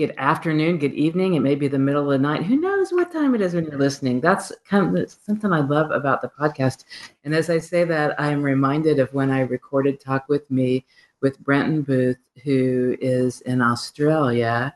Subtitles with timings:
[0.00, 0.78] Good afternoon.
[0.78, 1.34] Good evening.
[1.34, 2.44] It may be the middle of the night.
[2.44, 4.22] Who knows what time it is when you're listening?
[4.22, 6.84] That's kind of something I love about the podcast.
[7.24, 10.86] And as I say that, I'm reminded of when I recorded Talk with Me
[11.20, 14.74] with Brenton Booth, who is in Australia.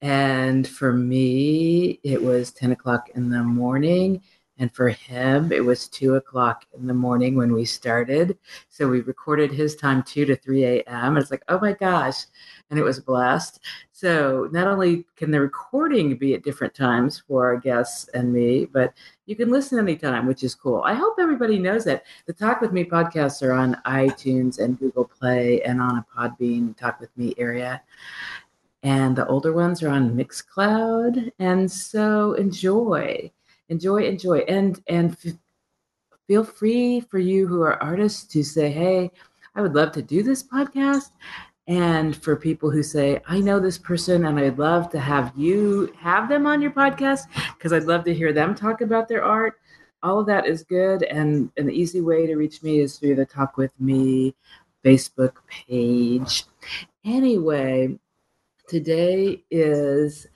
[0.00, 4.22] And for me, it was 10 o'clock in the morning.
[4.58, 8.38] And for him, it was two o'clock in the morning when we started.
[8.68, 11.16] So we recorded his time 2 to 3 a.m.
[11.16, 12.26] It's like, oh my gosh.
[12.70, 13.60] And it was a blast.
[13.90, 18.66] So not only can the recording be at different times for our guests and me,
[18.66, 18.94] but
[19.26, 20.82] you can listen anytime, which is cool.
[20.82, 22.04] I hope everybody knows that.
[22.26, 26.76] The Talk With Me podcasts are on iTunes and Google Play and on a Podbean
[26.76, 27.82] Talk With Me area.
[28.84, 31.32] And the older ones are on Mixcloud.
[31.40, 33.32] And so enjoy
[33.68, 34.38] enjoy enjoy.
[34.48, 35.34] And and f-
[36.26, 39.10] feel free for you who are artists to say hey
[39.54, 41.10] i would love to do this podcast.
[41.66, 45.92] And for people who say i know this person and i'd love to have you
[45.98, 47.22] have them on your podcast
[47.54, 49.58] because i'd love to hear them talk about their art
[50.04, 51.02] all of that is good.
[51.04, 54.34] And an easy way to reach me is through the talk with me
[54.84, 56.44] facebook page.
[57.04, 57.98] Anyway
[58.68, 60.26] today is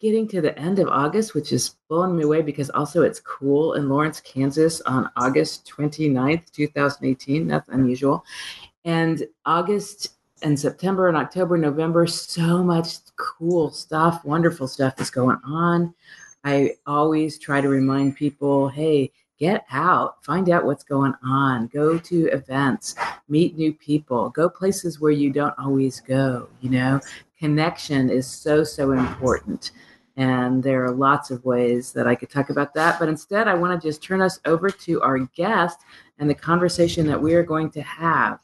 [0.00, 3.74] getting to the end of August, which is blowing me away because also it's cool
[3.74, 7.46] in Lawrence, Kansas on August 29th, 2018.
[7.48, 8.24] That's unusual.
[8.84, 15.38] And August and September and October, November, so much cool stuff, wonderful stuff is going
[15.44, 15.94] on.
[16.44, 21.98] I always try to remind people hey, get out, find out what's going on, go
[21.98, 22.94] to events,
[23.28, 26.48] meet new people, go places where you don't always go.
[26.60, 27.00] You know,
[27.38, 29.72] connection is so, so important.
[30.18, 32.98] And there are lots of ways that I could talk about that.
[32.98, 35.78] But instead, I want to just turn us over to our guest
[36.18, 38.40] and the conversation that we are going to have.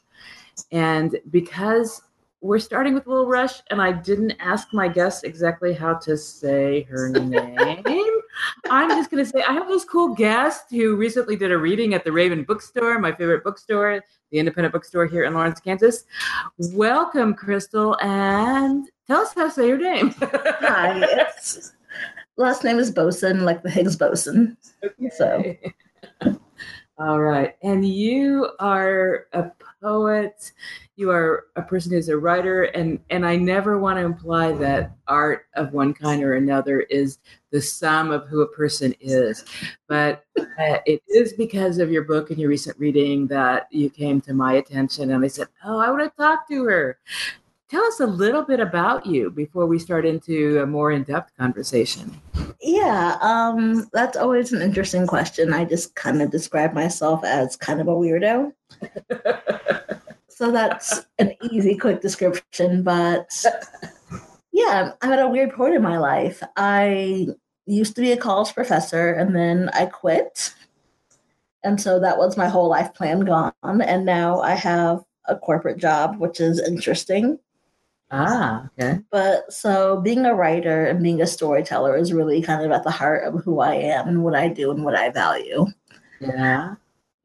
[0.71, 2.01] And because
[2.39, 6.15] we're starting with a little rush, and I didn't ask my guest exactly how to
[6.15, 8.21] say her name.
[8.69, 11.93] I'm just going to say I have this cool guest who recently did a reading
[11.93, 16.05] at the Raven Bookstore, my favorite bookstore, the independent bookstore here in Lawrence, Kansas.
[16.57, 20.13] Welcome, Crystal, and tell us how to say your name.
[20.19, 21.73] Hi, it's,
[22.37, 24.57] last name is Boson, like the Higgs boson.
[24.83, 25.09] Okay.
[25.15, 26.39] So.
[26.97, 27.57] All right.
[27.61, 29.51] And you are a
[29.81, 30.53] poet.
[30.95, 32.63] You are a person who's a writer.
[32.63, 37.17] And, and I never want to imply that art of one kind or another is
[37.51, 39.43] the sum of who a person is.
[39.89, 44.21] But uh, it is because of your book and your recent reading that you came
[44.21, 45.11] to my attention.
[45.11, 46.97] And I said, Oh, I want to talk to her.
[47.75, 51.35] Tell us a little bit about you before we start into a more in depth
[51.37, 52.21] conversation.
[52.61, 55.51] Yeah, um, that's always an interesting question.
[55.51, 58.53] I just kind of describe myself as kind of a weirdo.
[60.29, 62.81] so that's an easy, quick description.
[62.81, 63.43] But
[64.53, 66.41] yeah, I've had a weird point in my life.
[66.55, 67.27] I
[67.65, 70.53] used to be a college professor and then I quit.
[71.61, 73.51] And so that was my whole life plan gone.
[73.63, 77.37] And now I have a corporate job, which is interesting.
[78.17, 78.99] Ah, okay.
[79.11, 82.91] But so being a writer and being a storyteller is really kind of at the
[82.91, 85.65] heart of who I am and what I do and what I value.
[86.21, 86.75] Yeah.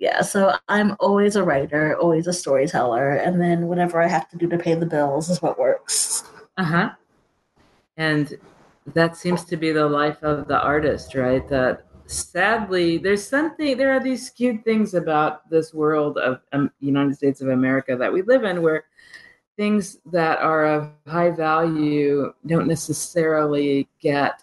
[0.00, 4.36] Yeah, so I'm always a writer, always a storyteller, and then whatever I have to
[4.36, 6.24] do to pay the bills is what works.
[6.56, 6.90] Uh huh.
[7.98, 8.38] And
[8.94, 11.46] that seems to be the life of the artist, right?
[11.50, 17.14] That sadly, there's something, there are these skewed things about this world of um, United
[17.14, 18.86] States of America that we live in where
[19.60, 24.42] things that are of high value don't necessarily get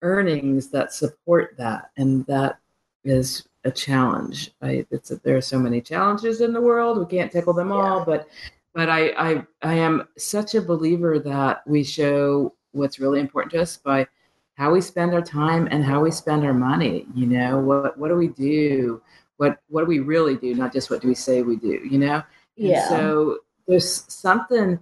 [0.00, 2.60] earnings that support that and that
[3.02, 4.52] is a challenge.
[4.62, 7.72] Right it's a, there are so many challenges in the world we can't tackle them
[7.72, 8.28] all but
[8.74, 13.62] but I, I i am such a believer that we show what's really important to
[13.62, 14.06] us by
[14.54, 17.58] how we spend our time and how we spend our money you know?
[17.58, 19.02] What what do we do?
[19.38, 20.54] What what do we really do?
[20.54, 22.22] Not just what do we say we do you know?
[22.54, 22.82] Yeah.
[22.82, 24.78] and so there's something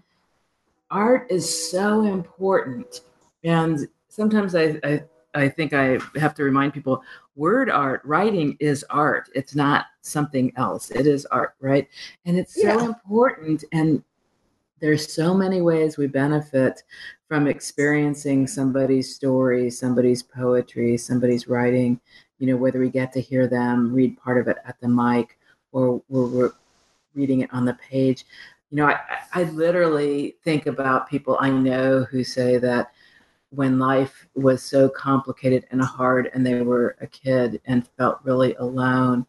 [0.90, 3.00] art is so important.
[3.42, 5.02] And sometimes I, I
[5.36, 7.02] i think i have to remind people
[7.36, 9.28] word art writing is art.
[9.34, 10.90] It's not something else.
[10.92, 11.88] It is art right?
[12.26, 12.84] And it's so yeah.
[12.84, 13.64] important.
[13.72, 14.04] And
[14.80, 16.82] there's so many ways we benefit
[17.26, 22.00] from experiencing somebody's story somebody's poetry somebody's writing.
[22.38, 25.38] You know whether we get to hear them read part of it at the mic
[25.72, 26.52] or we're
[27.14, 28.24] reading it on the page
[28.70, 28.98] you know, I,
[29.32, 32.92] I literally think about people I know who say that
[33.50, 38.54] when life was so complicated and hard and they were a kid and felt really
[38.54, 39.26] alone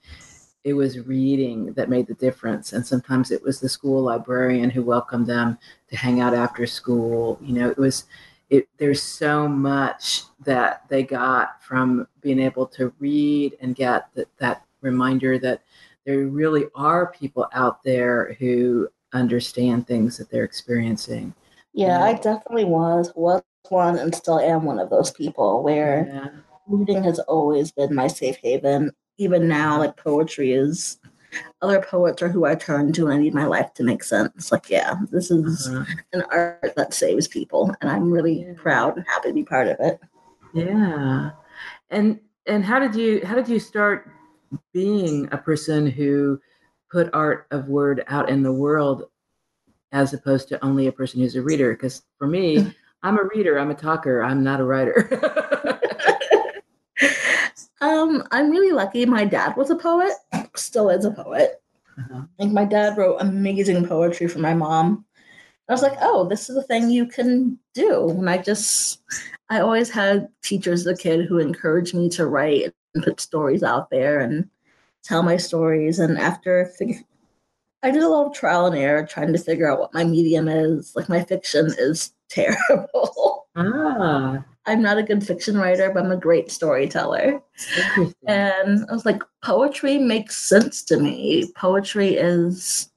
[0.66, 2.74] it was reading that made the difference.
[2.74, 5.60] And sometimes it was the school librarian who welcomed them
[5.90, 7.40] to hang out after school.
[7.40, 8.06] You know, it was,
[8.50, 14.28] it, there's so much that they got from being able to read and get that,
[14.40, 15.62] that reminder that
[16.04, 18.88] there really are people out there who
[19.20, 21.34] understand things that they're experiencing.
[21.74, 26.42] Yeah, I definitely was was one and still am one of those people where yeah.
[26.68, 28.92] reading has always been my safe haven.
[29.18, 31.00] Even now, like poetry is
[31.62, 34.52] other poets are who I turn to and I need my life to make sense.
[34.52, 35.86] Like, yeah, this is uh-huh.
[36.14, 38.54] an art that saves people, and I'm really yeah.
[38.56, 40.00] proud and happy to be part of it.
[40.54, 41.32] Yeah,
[41.90, 44.10] and and how did you how did you start
[44.74, 46.40] being a person who
[46.96, 49.10] put art of word out in the world
[49.92, 51.74] as opposed to only a person who's a reader?
[51.74, 55.10] Because for me, I'm a reader, I'm a talker, I'm not a writer.
[57.82, 59.06] um, I'm really lucky.
[59.06, 60.14] My dad was a poet,
[60.56, 61.62] still is a poet.
[61.98, 62.22] Uh-huh.
[62.40, 65.04] Like my dad wrote amazing poetry for my mom.
[65.68, 68.10] I was like, oh, this is a thing you can do.
[68.10, 69.02] And I just,
[69.50, 73.64] I always had teachers as a kid who encouraged me to write and put stories
[73.64, 74.50] out there and
[75.06, 76.00] tell my stories.
[76.00, 76.72] And after
[77.84, 80.48] I did a lot of trial and error trying to figure out what my medium
[80.48, 80.96] is.
[80.96, 83.48] Like my fiction is terrible.
[83.56, 84.44] Ah.
[84.68, 87.40] I'm not a good fiction writer, but I'm a great storyteller.
[88.28, 91.52] And I was like, poetry makes sense to me.
[91.56, 92.90] Poetry is,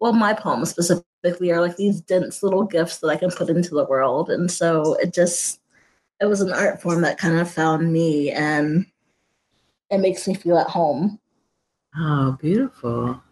[0.00, 3.74] well, my poems specifically are like these dense little gifts that I can put into
[3.74, 4.30] the world.
[4.30, 5.60] And so it just,
[6.20, 8.86] it was an art form that kind of found me and
[9.92, 11.20] it makes me feel at home.
[11.96, 13.22] Oh, beautiful.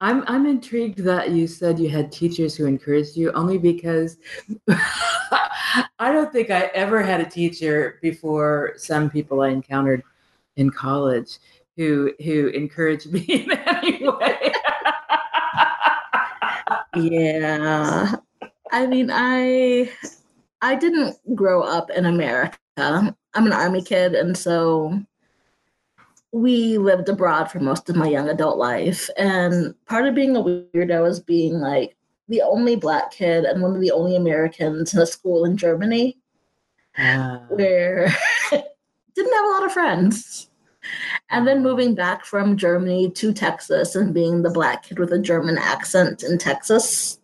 [0.00, 4.18] I'm I'm intrigued that you said you had teachers who encouraged you only because
[4.68, 10.02] I don't think I ever had a teacher before some people I encountered
[10.56, 11.38] in college
[11.76, 14.52] who who encouraged me in any way.
[16.96, 18.14] yeah.
[18.70, 19.90] I mean, I
[20.60, 22.58] I didn't grow up in America.
[22.76, 25.02] I'm an army kid and so
[26.32, 29.08] we lived abroad for most of my young adult life.
[29.16, 31.94] And part of being a weirdo is being like
[32.28, 36.18] the only black kid and one of the only Americans in a school in Germany
[36.96, 37.38] uh.
[37.50, 38.10] where
[38.50, 40.48] didn't have a lot of friends.
[41.30, 45.18] And then moving back from Germany to Texas and being the black kid with a
[45.18, 47.20] German accent in Texas.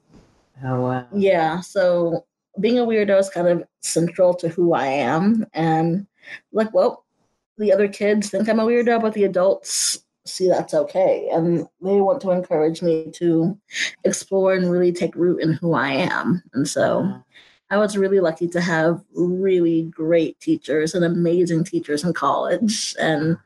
[0.64, 1.06] Oh wow.
[1.14, 1.60] Yeah.
[1.60, 2.26] So
[2.60, 5.46] being a weirdo is kind of central to who I am.
[5.55, 6.06] And
[6.52, 7.05] like, well,
[7.58, 11.28] the other kids think I'm a weirdo, but the adults see that's okay.
[11.32, 13.58] And they want to encourage me to
[14.05, 16.43] explore and really take root in who I am.
[16.52, 17.22] And so
[17.70, 23.37] I was really lucky to have really great teachers and amazing teachers in college and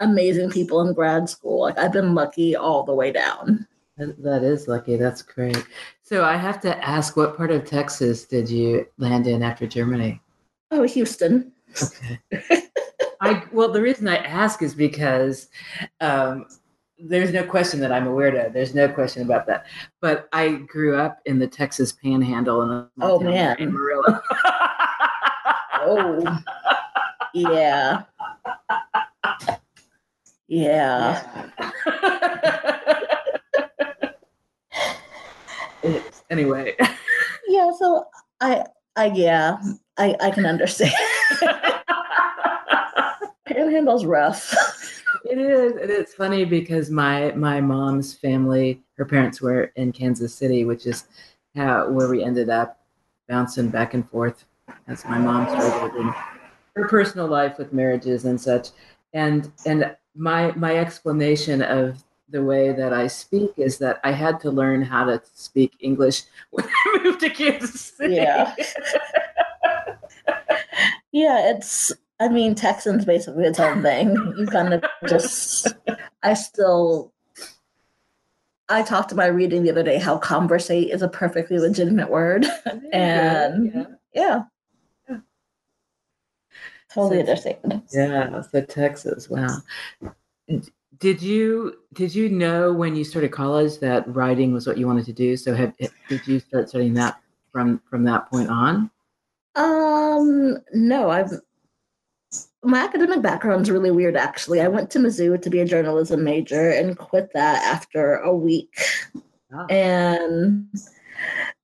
[0.00, 1.60] amazing people in grad school.
[1.60, 3.66] Like I've been lucky all the way down.
[3.96, 4.96] That is lucky.
[4.96, 5.62] That's great.
[6.02, 10.22] So I have to ask, what part of Texas did you land in after Germany?
[10.70, 11.52] Oh, Houston.
[11.82, 12.66] Okay.
[13.30, 15.48] I well, the reason I ask is because
[16.00, 16.46] um,
[16.98, 18.52] there's no question that I'm a weirdo.
[18.52, 19.66] There's no question about that.
[20.00, 24.02] But I grew up in the Texas Panhandle in oh man, in Amarillo.
[25.74, 26.42] oh,
[27.34, 28.02] yeah,
[30.48, 31.48] yeah.
[36.30, 36.74] anyway.
[37.46, 37.70] Yeah.
[37.78, 38.06] So
[38.40, 38.64] I,
[38.96, 39.56] I yeah,
[39.98, 40.92] I I can understand.
[43.70, 44.52] Panhandle's rough.
[45.24, 50.34] it is, and it's funny because my my mom's family, her parents were in Kansas
[50.34, 51.04] City, which is
[51.54, 52.80] how where we ended up
[53.28, 54.44] bouncing back and forth
[54.88, 56.12] as my mom struggled in
[56.74, 58.70] her personal life with marriages and such.
[59.12, 64.40] And and my my explanation of the way that I speak is that I had
[64.40, 68.16] to learn how to speak English when I moved to Kansas City.
[68.16, 68.52] Yeah.
[71.12, 74.14] yeah, it's I mean, Texan's basically its own thing.
[74.36, 75.68] You kind of just,
[76.22, 77.12] I still,
[78.68, 82.46] I talked to my reading the other day how conversate is a perfectly legitimate word.
[82.92, 83.84] and yeah.
[84.14, 84.42] yeah.
[85.08, 85.16] yeah.
[86.92, 87.82] Totally so, understand.
[87.90, 88.42] Yeah.
[88.42, 89.56] So Texas, wow.
[90.98, 95.06] Did you did you know when you started college that writing was what you wanted
[95.06, 95.38] to do?
[95.38, 95.72] So have
[96.08, 97.18] did you start studying that
[97.50, 98.90] from from that point on?
[99.54, 101.32] Um, no, I've
[102.62, 106.22] my academic background is really weird actually i went to mizzou to be a journalism
[106.22, 108.74] major and quit that after a week
[109.54, 109.66] oh.
[109.66, 110.66] and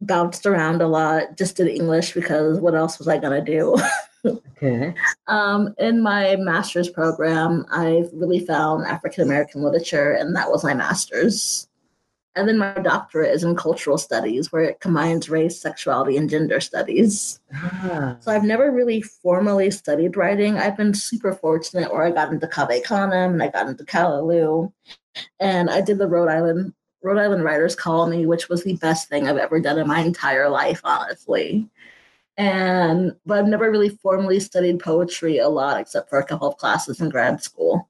[0.00, 3.76] bounced around a lot just did english because what else was i going to do
[4.56, 4.94] Okay.
[5.28, 10.74] Um, in my master's program, I really found African American literature, and that was my
[10.74, 11.68] master's.
[12.36, 16.60] And then my doctorate is in cultural studies, where it combines race, sexuality, and gender
[16.60, 17.40] studies.
[17.54, 20.58] Ah, So I've never really formally studied writing.
[20.58, 24.70] I've been super fortunate where I got into Cave Canem and I got into Callaloo.
[25.40, 29.26] And I did the Rhode Island Rhode Island Writers Colony, which was the best thing
[29.26, 31.70] I've ever done in my entire life, honestly.
[32.36, 36.58] And but I've never really formally studied poetry a lot except for a couple of
[36.58, 37.88] classes in grad school.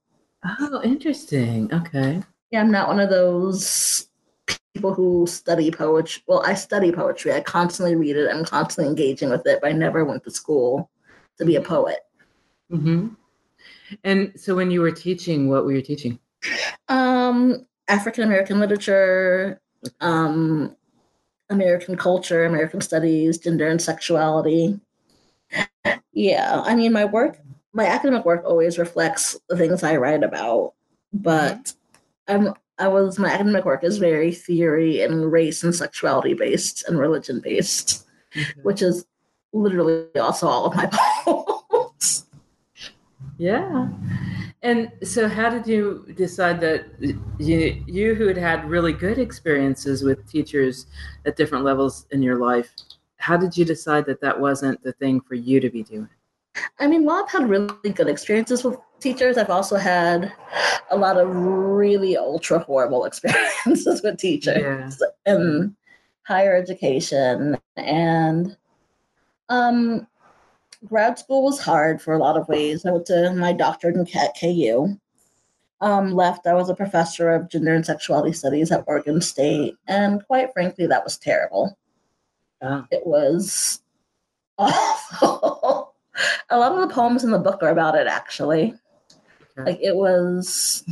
[0.60, 1.72] oh, interesting.
[1.74, 2.22] Okay.
[2.52, 4.06] Yeah, I'm not one of those
[4.76, 6.22] people who study poetry.
[6.26, 7.32] Well, I study poetry.
[7.32, 8.28] I constantly read it.
[8.30, 10.90] I'm constantly engaging with it, but I never went to school
[11.38, 12.00] to be a poet.
[12.70, 13.08] hmm
[14.04, 16.18] And so, when you were teaching, what were you teaching?
[16.88, 19.60] Um, African American literature,
[20.00, 20.76] um,
[21.48, 24.78] American culture, American studies, gender and sexuality.
[26.12, 27.38] Yeah, I mean, my work,
[27.72, 30.74] my academic work always reflects the things I write about,
[31.12, 31.72] but
[32.28, 36.98] I'm I was my academic work is very theory and race and sexuality based and
[36.98, 38.06] religion based,
[38.36, 38.44] Okay.
[38.62, 39.06] which is
[39.52, 40.86] literally also all of my
[41.24, 42.26] poems.
[43.38, 43.88] Yeah.
[44.62, 46.86] And so, how did you decide that
[47.38, 50.86] you, you who had had really good experiences with teachers
[51.24, 52.74] at different levels in your life,
[53.18, 56.08] how did you decide that that wasn't the thing for you to be doing?
[56.78, 60.32] I mean, while I've had really good experiences with teachers, I've also had
[60.90, 65.74] a lot of really ultra horrible experiences with teachers in
[66.26, 67.56] higher education.
[67.76, 68.56] And
[69.48, 70.06] um,
[70.86, 72.84] grad school was hard for a lot of ways.
[72.84, 74.98] I went to my doctorate in at KU.
[75.82, 79.76] Um, left, I was a professor of gender and sexuality studies at Oregon State.
[79.86, 81.76] And quite frankly, that was terrible.
[82.62, 83.82] Oh, It was
[84.58, 85.94] awful.
[86.48, 88.74] a lot of the poems in the book are about it, actually.
[89.56, 90.84] Like, it was.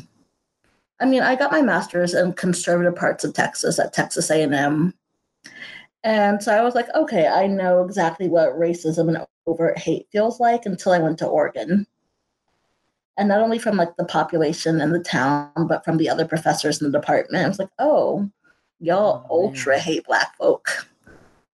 [1.00, 4.94] I mean, I got my master's in conservative parts of Texas at Texas A&M.
[6.04, 10.38] And so I was like, okay, I know exactly what racism and overt hate feels
[10.38, 11.86] like until I went to Oregon.
[13.16, 16.80] And not only from like the population in the town, but from the other professors
[16.80, 17.44] in the department.
[17.44, 18.28] I was like, oh,
[18.80, 19.48] y'all Oh, man.
[19.48, 20.88] ultra hate black folk.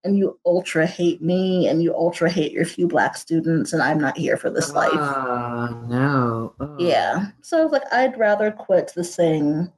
[0.03, 4.01] And you ultra hate me and you ultra hate your few black students, and I'm
[4.01, 4.91] not here for this life.
[4.95, 6.55] Ah, no.
[6.59, 6.77] Oh.
[6.79, 7.27] Yeah.
[7.43, 9.71] So I was like, I'd rather quit this thing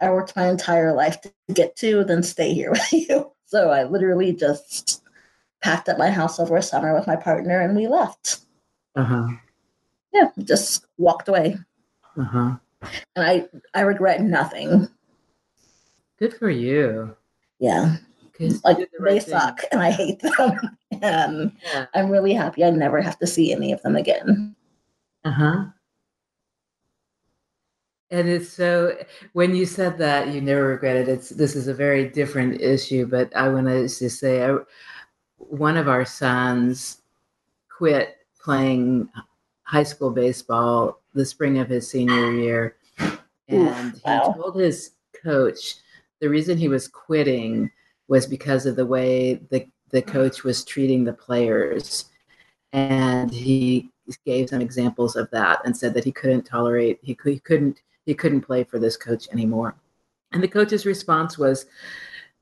[0.00, 3.32] I worked my entire life to get to than stay here with you.
[3.44, 5.02] So I literally just
[5.62, 8.40] packed up my house over a summer with my partner and we left.
[8.94, 9.28] Uh huh.
[10.12, 11.58] Yeah, just walked away.
[12.16, 12.56] Uh huh.
[13.16, 14.88] And I I regret nothing.
[16.18, 17.16] Good for you.
[17.58, 17.96] Yeah.
[18.64, 19.38] Like did the they right thing.
[19.38, 20.78] suck and I hate them.
[21.02, 21.86] and Yeah.
[21.94, 24.54] I'm really happy I never have to see any of them again.
[25.24, 25.64] Uh huh.
[28.10, 28.96] And it's so
[29.34, 31.08] when you said that you never regret it.
[31.08, 34.56] It's this is a very different issue, but I want to just say I,
[35.36, 37.02] one of our sons
[37.68, 39.08] quit playing
[39.64, 42.76] high school baseball the spring of his senior year,
[43.48, 44.34] and he wow.
[44.36, 44.92] told his
[45.22, 45.74] coach
[46.20, 47.70] the reason he was quitting
[48.08, 50.10] was because of the way the the hmm.
[50.10, 52.06] coach was treating the players,
[52.72, 53.90] and he
[54.24, 58.14] gave some examples of that and said that he couldn't tolerate he, he couldn't he
[58.14, 59.76] couldn't play for this coach anymore.
[60.32, 61.66] And the coach's response was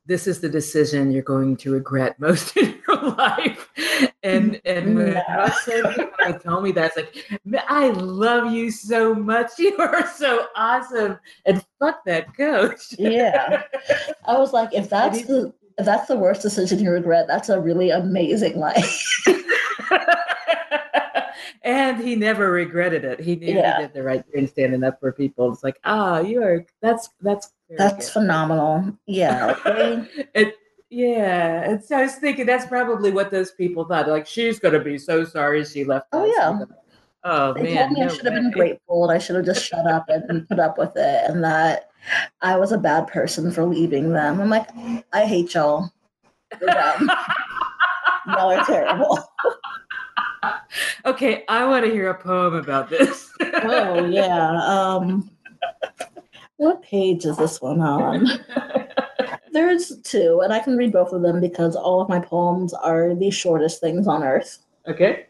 [0.06, 3.55] this is the decision you're going to regret most in your life
[4.22, 6.38] and and when No.
[6.42, 11.64] Told me that it's like i love you so much you are so awesome and
[11.78, 13.62] fuck that coach Yeah.
[14.26, 17.60] I was like, if that's the if that's the worst decision you regret, that's a
[17.60, 19.22] really amazing life.
[21.62, 23.20] and he never regretted it.
[23.20, 23.76] He knew Yeah.
[23.76, 25.52] he did the right thing standing up for people.
[25.52, 28.96] It's like, ah, you are that's that's That's good." phenomenal.
[29.06, 29.54] Yeah.
[30.34, 30.54] It,
[30.90, 31.68] yeah.
[31.68, 34.08] And so I was thinking that's probably what those people thought.
[34.08, 36.08] Like, she's gonna be so sorry she left.
[36.12, 36.64] Oh, us." yeah.
[37.28, 37.76] Oh they man.
[37.76, 40.08] told me I no should have been grateful and I should have just shut up
[40.08, 41.90] and put up with it and that
[42.40, 44.40] I was a bad person for leaving them.
[44.40, 44.68] I'm like,
[45.12, 45.90] I hate y'all.
[48.28, 49.18] Y'all are terrible.
[51.04, 53.30] okay, I want to hear a poem about this.
[53.40, 54.60] Oh yeah.
[54.64, 55.28] Um
[56.58, 58.26] what page is this one on?
[59.56, 63.14] There's two, and I can read both of them because all of my poems are
[63.14, 64.58] the shortest things on earth.
[64.86, 65.28] okay.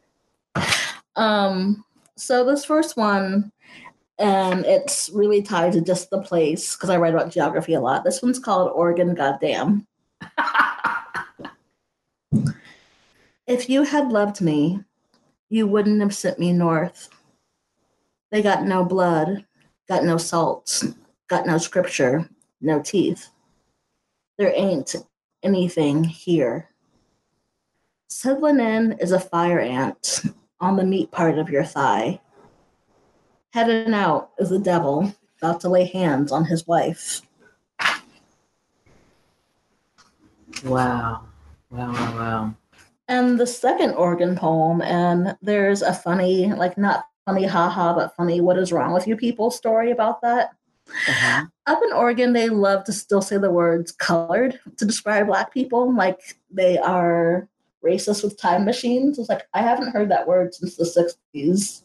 [1.15, 1.85] Um,
[2.17, 3.53] so this first one,
[4.19, 8.03] and it's really tied to just the place because I write about geography a lot.
[8.03, 9.87] This one's called Oregon Goddamn.
[13.47, 14.81] If you had loved me,
[15.51, 17.11] you wouldn't have sent me north.
[18.33, 19.47] They got no blood,
[19.89, 20.83] got no salt,
[21.29, 22.29] got no scripture,
[22.61, 23.29] no teeth.
[24.39, 24.95] There ain't
[25.43, 26.69] anything here.
[28.09, 30.23] Settling in is a fire ant
[30.61, 32.21] on the meat part of your thigh.
[33.53, 37.23] Heading out is the devil about to lay hands on his wife.
[40.65, 41.27] Wow.
[41.71, 42.55] Wow, wow, wow.
[43.09, 48.41] And the second Oregon poem, and there's a funny, like not funny haha, but funny
[48.41, 50.51] what is wrong with you people story about that.
[50.89, 51.47] Uh-huh.
[51.67, 55.95] Up in Oregon, they love to still say the words colored to describe black people,
[55.95, 57.49] like they are
[57.85, 59.19] racist with time machines.
[59.19, 61.83] It's like I haven't heard that word since the 60s.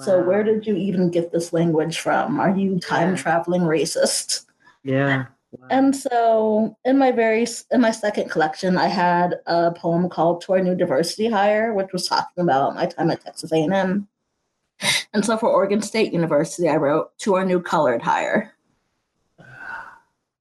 [0.00, 2.38] So where did you even get this language from?
[2.38, 4.44] Are you time traveling racist?
[4.84, 5.24] Yeah.
[5.52, 5.66] Wow.
[5.70, 10.52] And so in my very in my second collection, I had a poem called "To
[10.52, 14.06] Our New Diversity Hire," which was talking about my time at Texas A&M.
[15.12, 18.54] And so for Oregon State University, I wrote "To Our New Colored Hire."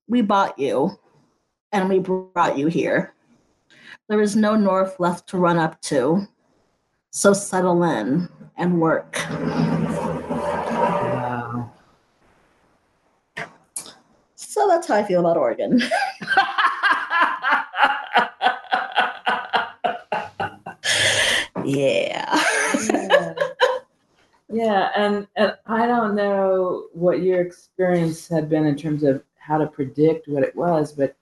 [0.07, 0.99] We bought you,
[1.71, 3.13] and we brought you here.
[4.07, 6.27] There is no north left to run up to,
[7.11, 8.27] so settle in
[8.57, 9.17] and work.
[11.09, 11.71] wow.
[14.35, 15.79] So that's how I feel about Oregon.
[21.65, 23.28] yeah.
[24.49, 24.89] Yeah.
[24.95, 29.67] And, and I don't know what your experience had been in terms of how to
[29.67, 31.15] predict what it was, but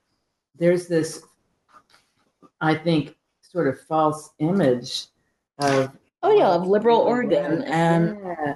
[0.58, 1.22] there's this,
[2.60, 5.06] I think, sort of false image
[5.58, 5.90] of
[6.22, 8.54] Oh yeah, of liberal Oregon and yeah,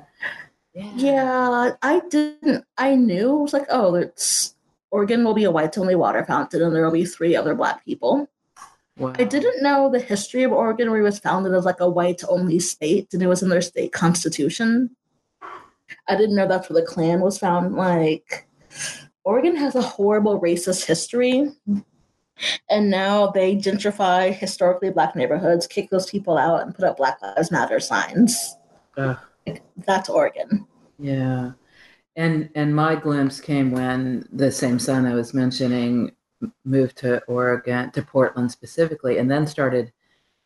[0.75, 2.65] yeah, Yeah, I didn't.
[2.77, 4.55] I knew it was like, oh, it's
[4.91, 7.85] Oregon will be a whites only water fountain, and there will be three other black
[7.85, 8.29] people.
[8.99, 9.15] Wow.
[9.19, 12.23] I didn't know the history of Oregon, where it was founded as like a white
[12.29, 14.95] only state, and it was in their state constitution.
[16.09, 17.75] I didn't know that's where the Klan was found.
[17.75, 18.47] Like,
[19.25, 21.51] Oregon has a horrible racist history,
[22.69, 27.21] and now they gentrify historically black neighborhoods, kick those people out, and put up Black
[27.23, 28.57] Lives Matter signs.
[28.97, 30.67] That's Oregon.
[30.99, 31.53] Yeah.
[32.15, 36.13] And and my glimpse came when the same son I was mentioning
[36.65, 39.93] moved to Oregon, to Portland specifically, and then started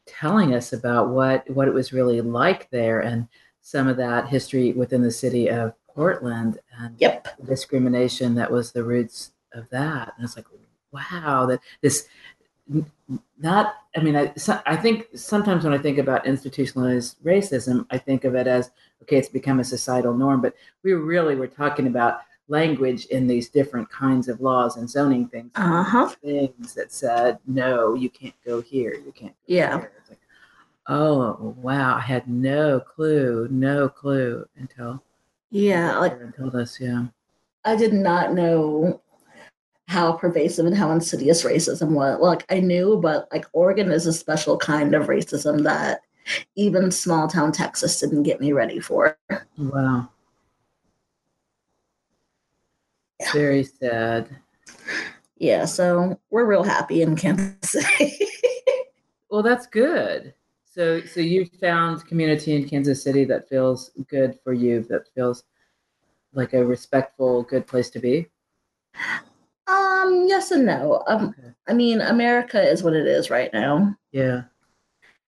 [0.07, 3.29] telling us about what what it was really like there and
[3.61, 7.27] some of that history within the city of Portland and Yep.
[7.47, 10.13] discrimination that was the roots of that.
[10.17, 10.47] And it's like,
[10.93, 12.07] wow, that this
[13.39, 17.99] not I mean I so- I think sometimes when I think about institutionalized racism, I
[17.99, 18.71] think of it as
[19.03, 23.49] okay, it's become a societal norm, but we really were talking about language in these
[23.49, 25.51] different kinds of laws and zoning things.
[25.57, 26.09] Uh huh.
[26.23, 29.77] Things that said, no, you can't go here, you can't go Yeah.
[29.77, 30.21] like,
[30.89, 35.03] oh wow, I had no clue, no clue until
[35.51, 37.07] Yeah, like told us, yeah.
[37.65, 39.01] I did not know
[39.89, 42.19] how pervasive and how insidious racism was.
[42.21, 46.01] Like I knew, but like Oregon is a special kind of racism that
[46.57, 49.17] even small town Texas didn't get me ready for.
[49.59, 50.09] Wow.
[53.21, 53.33] Yeah.
[53.33, 54.29] Very sad.
[55.39, 58.19] Yeah, so we're real happy in Kansas City.
[59.29, 60.33] Well, that's good.
[60.65, 64.83] So, so you found community in Kansas City that feels good for you.
[64.85, 65.43] That feels
[66.33, 68.29] like a respectful, good place to be.
[69.67, 71.03] um, yes and no.
[71.09, 71.49] Um, Okay.
[71.67, 73.97] I mean, America is what it is right now.
[74.13, 74.45] Yeah.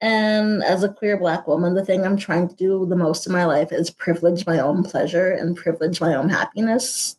[0.00, 3.32] And as a queer black woman, the thing I'm trying to do the most in
[3.32, 7.17] my life is privilege my own pleasure and privilege my own happiness.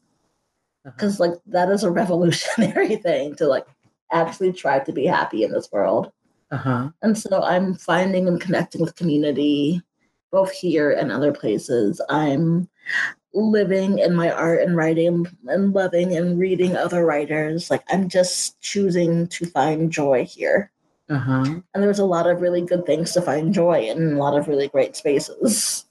[0.85, 0.93] Uh-huh.
[0.95, 3.65] because like that is a revolutionary thing to like
[4.11, 6.11] actually try to be happy in this world
[6.51, 6.89] Uh huh.
[7.01, 9.81] and so i'm finding and connecting with community
[10.31, 12.69] both here and other places i'm
[13.33, 18.59] living in my art and writing and loving and reading other writers like i'm just
[18.61, 20.71] choosing to find joy here
[21.09, 21.45] Uh huh.
[21.73, 24.47] and there's a lot of really good things to find joy in a lot of
[24.47, 25.85] really great spaces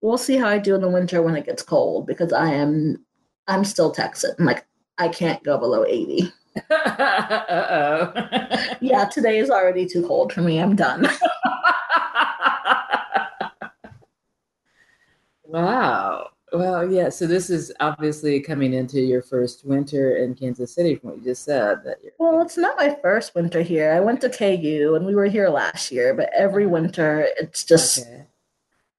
[0.00, 3.04] we'll see how i do in the winter when it gets cold because i am
[3.46, 4.66] i'm still texan like
[4.98, 6.32] i can't go below 80
[6.70, 6.70] uh
[7.50, 8.12] oh.
[8.80, 11.08] yeah today is already too cold for me i'm done
[15.48, 16.30] wow.
[16.52, 17.08] Well, yeah.
[17.10, 21.24] So this is obviously coming into your first winter in Kansas City, from what you
[21.24, 21.84] just said.
[21.84, 22.12] That you're.
[22.18, 25.48] well it's not my first winter here i went to ku and we were here
[25.48, 28.24] last year but every winter it's just Okay.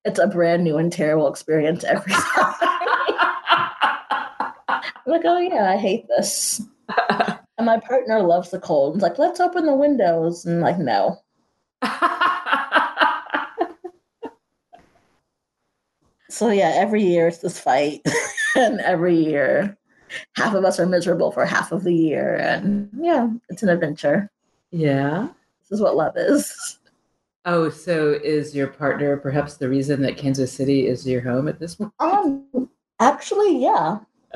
[0.05, 2.23] It's a brand new and terrible experience every time
[4.69, 6.61] I'm like oh yeah i hate this
[7.57, 8.95] and my partner loves the cold.
[8.95, 10.45] He's like, let's open the windows.
[10.45, 11.19] And I'm like, no,
[16.29, 18.01] So yeah, every year it's this fight,
[18.55, 19.77] and every year
[20.35, 24.31] half of us are miserable for half of the year, and yeah, it's an adventure.
[24.71, 25.27] yeah.
[25.61, 26.78] This is what love is.
[27.51, 31.59] Oh, so is your partner perhaps the reason that Kansas City is your home at
[31.59, 31.91] this point?
[31.99, 33.97] Um, actually, yeah,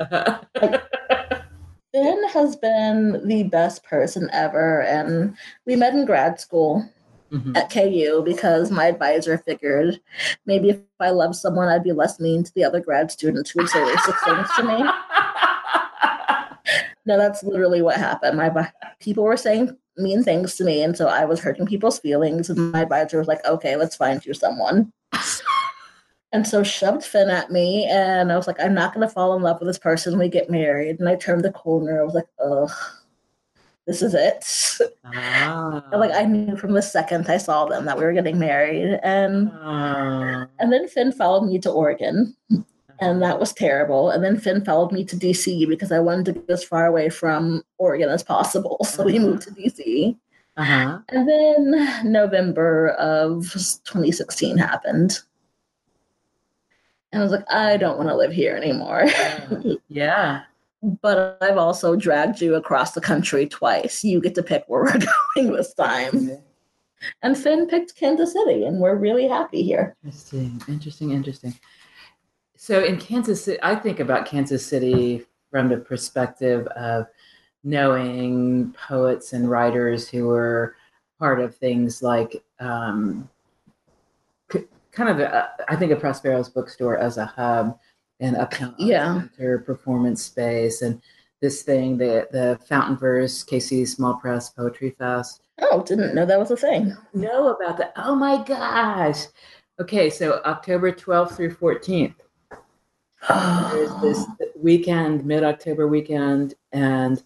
[1.92, 6.84] Ben has been the best person ever, and we met in grad school
[7.30, 7.56] Mhm.
[7.56, 10.00] at KU because my advisor figured
[10.44, 13.60] maybe if I loved someone, I'd be less mean to the other grad students who
[13.60, 14.84] would say racist things to me.
[17.06, 18.38] No, that's literally what happened.
[18.38, 22.50] My people were saying mean things to me, and so I was hurting people's feelings.
[22.50, 24.92] And my advisor was like, "Okay, let's find you someone."
[26.32, 29.36] And so shoved Finn at me, and I was like, "I'm not going to fall
[29.36, 30.18] in love with this person.
[30.18, 32.00] We get married." And I turned the corner.
[32.00, 32.72] I was like, "Ugh,
[33.86, 34.44] this is it."
[35.04, 35.84] Ah.
[35.92, 39.48] Like I knew from the second I saw them that we were getting married, and
[39.54, 40.46] Ah.
[40.58, 42.34] and then Finn followed me to Oregon,
[43.00, 44.10] and that was terrible.
[44.10, 47.08] And then Finn followed me to DC because I wanted to get as far away
[47.08, 48.78] from Oregon as possible.
[48.84, 50.16] So we moved to DC.
[50.56, 50.98] Uh-huh.
[51.08, 55.20] And then November of 2016 happened.
[57.12, 59.06] And I was like, I don't want to live here anymore.
[59.88, 60.42] Yeah.
[61.02, 64.04] but I've also dragged you across the country twice.
[64.04, 64.98] You get to pick where we're
[65.34, 66.30] going this time.
[67.22, 69.94] And Finn picked Kansas City, and we're really happy here.
[70.04, 71.54] Interesting, interesting, interesting.
[72.64, 77.06] So in Kansas City, I think about Kansas City from the perspective of
[77.62, 80.74] knowing poets and writers who were
[81.18, 83.28] part of things like um,
[84.48, 87.78] kind of, a, I think of Prospero's bookstore as a hub
[88.20, 89.20] and Uptown Arts Yeah.
[89.36, 91.02] Center performance space and
[91.42, 96.38] this thing, the the Fountain Verse, KC Small Press Poetry Fest Oh, didn't know that
[96.38, 96.96] was a thing.
[97.12, 97.92] know about that.
[97.96, 99.24] Oh my gosh.
[99.82, 102.14] Okay, so October 12th through 14th.
[103.28, 107.22] There's this weekend, mid October weekend, and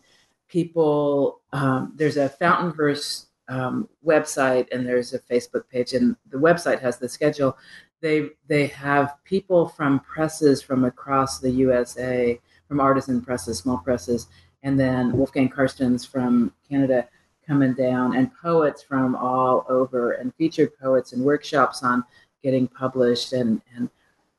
[0.49, 6.39] people, um, there's a Fountain Verse um, website and there's a Facebook page, and the
[6.39, 7.57] website has the schedule.
[8.01, 14.29] They, they have people from presses from across the USA, from artisan presses, small presses,
[14.63, 17.09] and then Wolfgang Carstens from Canada
[17.47, 22.05] coming down and poets from all over and featured poets and workshops on
[22.43, 23.89] getting published and, and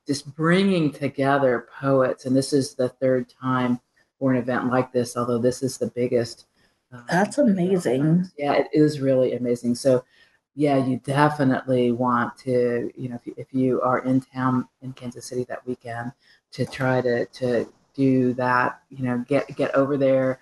[0.10, 2.26] just bringing together poets.
[2.26, 3.80] And this is the third time
[4.18, 6.48] for an event like this, although this is the biggest.
[6.92, 8.26] um, That's amazing.
[8.36, 9.76] Yeah, it is really amazing.
[9.76, 10.04] So,
[10.56, 14.94] yeah, you definitely want to, you know, if, you- if you are in town in
[14.94, 16.12] Kansas City that weekend,
[16.54, 18.82] to try to to do that.
[18.90, 20.40] You know, get get over there.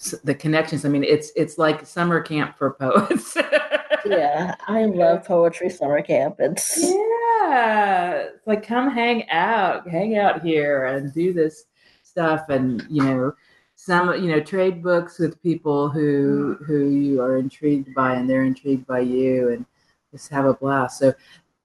[0.00, 0.84] S- The connections.
[0.84, 3.36] I mean, it's it's like summer camp for poets.
[4.08, 6.36] Yeah, I love poetry summer camp.
[6.38, 11.66] It's Yeah, like come hang out, hang out here, and do this
[12.02, 13.34] stuff, and you know,
[13.74, 18.44] some you know, trade books with people who who you are intrigued by, and they're
[18.44, 19.66] intrigued by you, and
[20.10, 20.98] just have a blast.
[20.98, 21.12] So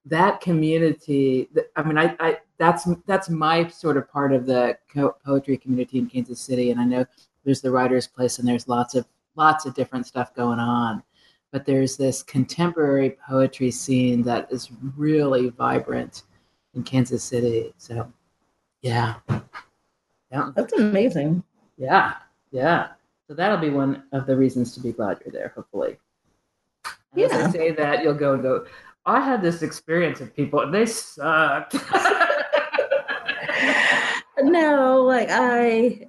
[0.05, 4.77] that community, I mean, I, I that's that's my sort of part of the
[5.25, 7.05] poetry community in Kansas City, and I know
[7.45, 11.03] there's the Writers' Place, and there's lots of lots of different stuff going on
[11.53, 16.23] but there's this contemporary poetry scene that is really vibrant
[16.73, 17.71] in Kansas City.
[17.77, 18.11] So,
[18.81, 19.17] yeah,
[20.31, 21.43] yeah, that's amazing.
[21.77, 22.15] yeah,
[22.51, 22.87] yeah.
[23.27, 25.53] So that'll be one of the reasons to be glad you're there.
[25.55, 25.97] Hopefully,
[27.13, 27.51] And As I Yeah.
[27.51, 28.65] say that, you'll go and go.
[29.05, 31.75] I had this experience of people, and they sucked.
[34.41, 36.07] No, like I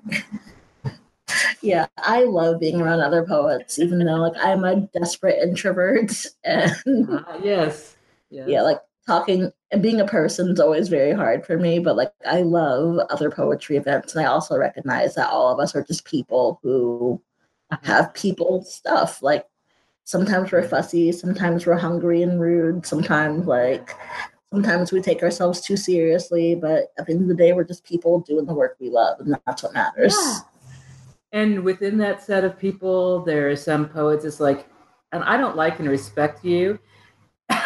[1.64, 6.12] Yeah, I love being around other poets, even though like I'm a desperate introvert
[6.44, 6.74] and
[7.10, 7.96] Ah, yes,
[8.30, 8.48] yes.
[8.48, 12.12] yeah, like talking and being a person is always very hard for me, but like
[12.26, 16.04] I love other poetry events and I also recognize that all of us are just
[16.04, 17.20] people who
[17.82, 19.22] have people stuff.
[19.22, 19.46] Like
[20.04, 23.90] sometimes we're fussy, sometimes we're hungry and rude, sometimes like
[24.52, 27.84] sometimes we take ourselves too seriously, but at the end of the day we're just
[27.84, 30.14] people doing the work we love and that's what matters.
[30.14, 30.38] Yeah.
[31.34, 34.24] And within that set of people, there are some poets.
[34.24, 34.68] It's like,
[35.10, 36.78] and I don't like and respect you.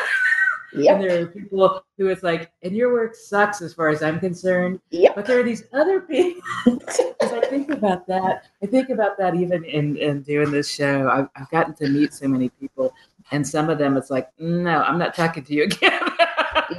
[0.74, 4.20] And there are people who it's like, and your work sucks as far as I'm
[4.20, 4.80] concerned.
[4.90, 5.14] Yep.
[5.14, 6.42] But there are these other people.
[7.20, 11.08] As I think about that, I think about that even in, in doing this show.
[11.08, 12.92] I've, I've gotten to meet so many people,
[13.32, 16.00] and some of them it's like, no, I'm not talking to you again.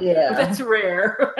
[0.00, 0.34] Yeah.
[0.34, 1.34] That's rare.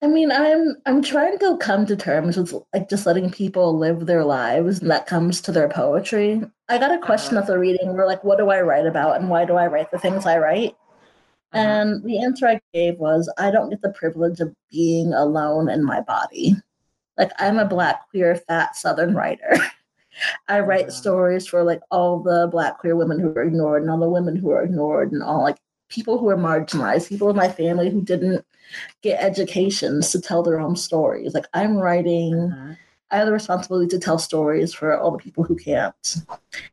[0.00, 4.06] I mean, I'm I'm trying to come to terms with like just letting people live
[4.06, 6.40] their lives, and that comes to their poetry.
[6.68, 7.42] I got a question Uh-huh.
[7.42, 9.98] after reading, where like, what do I write about, and why do I write the
[9.98, 10.76] things I write?
[11.52, 11.64] Uh-huh.
[11.64, 15.84] And the answer I gave was, I don't get the privilege of being alone in
[15.84, 16.54] my body.
[17.16, 19.50] Like I'm a black, queer, fat Southern writer.
[20.48, 20.92] I write Yeah.
[20.92, 24.36] stories for like all the black queer women who are ignored, and all the women
[24.36, 28.02] who are ignored, and all like people who are marginalized, people in my family who
[28.02, 28.44] didn't
[29.02, 31.34] get educations to tell their own stories.
[31.34, 32.74] Like I'm writing, Uh-huh.
[33.10, 35.94] I have the responsibility to tell stories for all the people who can't.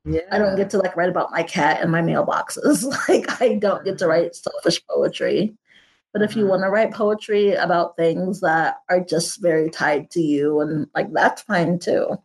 [0.04, 0.19] Yeah.
[0.34, 2.84] I don't get to like write about my cat and my mailboxes.
[3.08, 5.56] Like I don't get to write selfish poetry.
[6.12, 6.51] But if you Uh-huh.
[6.51, 11.12] want to write poetry about things that are just very tied to you and like
[11.13, 12.17] that's fine too.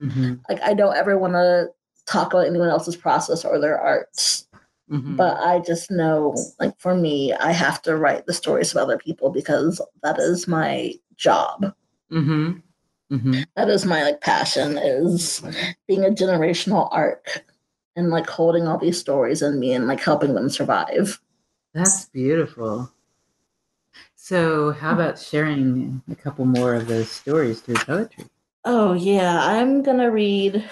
[0.00, 0.38] Mhm.
[0.48, 1.70] Like I don't ever want to
[2.06, 4.44] talk about anyone else's process or their art.
[4.90, 5.16] Mhm.
[5.16, 8.98] But I just know like for me, I have to write the stories of other
[8.98, 11.74] people because that is my job.
[12.10, 12.62] Mhm.
[13.10, 13.46] Mhm.
[13.56, 15.42] That is my like passion is
[15.86, 17.44] being a generational arc
[17.96, 21.20] and like holding all these stories in me and like helping them survive.
[21.74, 22.90] That's beautiful.
[24.16, 28.24] So, how about sharing a couple more of those stories through poetry?
[28.64, 30.68] Oh yeah, I'm gonna read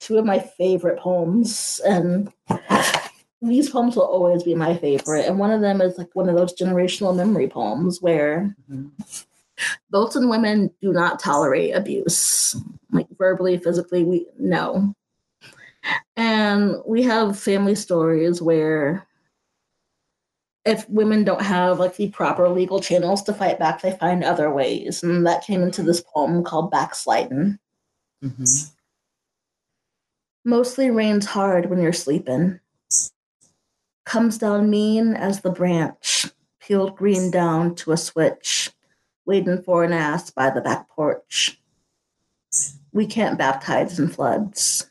[0.00, 2.32] two of my favorite poems, and
[3.42, 5.26] these poems will always be my favorite.
[5.26, 8.90] And one of them is like one of those generational memory poems where Mhm.
[9.90, 12.56] adults and women do not tolerate abuse,
[12.92, 14.04] like verbally, physically.
[14.04, 14.94] We no,
[16.16, 19.06] and we have family stories where
[20.66, 24.50] if women don't have like the proper legal channels to fight back, they find other
[24.52, 27.58] ways, and that came into this poem called "Backsliding."
[28.22, 28.70] Mhm.
[30.44, 32.60] Mostly rains hard when you're sleeping.
[34.06, 36.26] Comes down mean as the branch,
[36.60, 38.70] peeled green down to a switch,
[39.26, 41.60] waiting for an ass by the back porch.
[42.92, 44.88] We can't baptize in floods.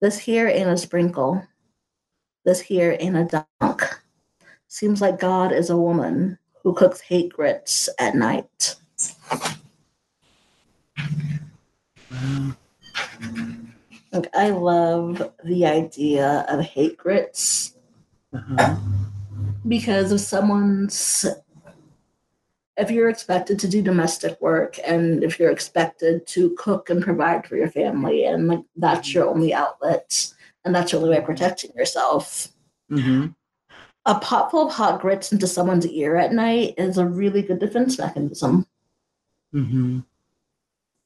[0.00, 1.46] This here ain't a sprinkle.
[2.44, 3.82] This here ain't a dunk.
[4.66, 8.76] Seems like God is a woman who cooks hate grits at night.
[14.12, 17.76] Like I love the idea of hate grits
[18.34, 18.76] Uh-huh.
[19.66, 21.26] because if someone's
[22.76, 27.46] if you're expected to do domestic work and if you're expected to cook and provide
[27.46, 30.32] for your family and like that's your only outlet
[30.64, 32.48] and that's your only way of protecting yourself
[32.90, 33.34] Mhm.
[34.06, 37.58] a pot full of hot grits into someone's ear at night is a really good
[37.58, 38.64] defense mechanism
[39.52, 40.04] Mhm.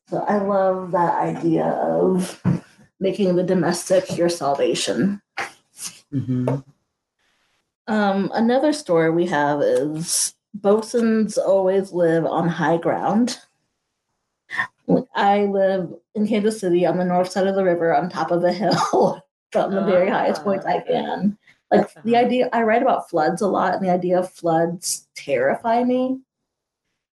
[0.08, 2.40] so i love that idea of
[3.00, 5.20] making the domestic your salvation
[6.12, 6.64] Mhm.
[7.86, 13.40] Um, another story we have is Bosons always live on high ground.
[15.14, 18.44] I live in Kansas City on the north side of the river on top of
[18.44, 19.20] a hill
[19.52, 21.36] from the very highest point I can.
[21.70, 25.82] Like the idea I write about floods a lot and the idea of floods terrify
[25.82, 26.20] me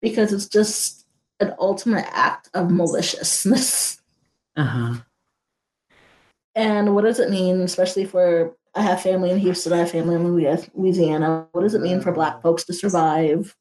[0.02, 1.06] because it's just
[1.40, 4.02] an ultimate act of maliciousness.
[4.58, 4.96] Uh-huh.
[6.60, 10.16] And what does it mean, especially for I have family in Houston, I have family
[10.16, 10.28] in
[10.76, 11.48] Louisiana.
[11.54, 13.56] What does it mean for Black folks to survive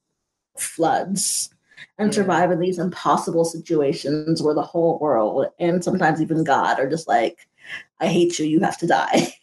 [0.56, 1.50] floods
[1.96, 2.16] and Yeah.
[2.16, 7.06] survive in these impossible situations where the whole world and sometimes even God are just
[7.06, 7.46] like,
[8.00, 9.32] I hate you, you have to die.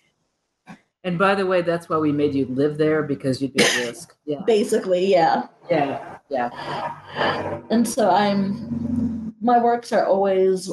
[1.06, 3.78] And by the way, that's why we made you live there because you'd be at
[3.86, 4.16] risk.
[4.26, 4.42] Yeah.
[4.48, 5.44] Basically, yeah.
[5.70, 6.18] Yeah.
[6.30, 7.62] Yeah.
[7.70, 10.68] And so I'm, my works are always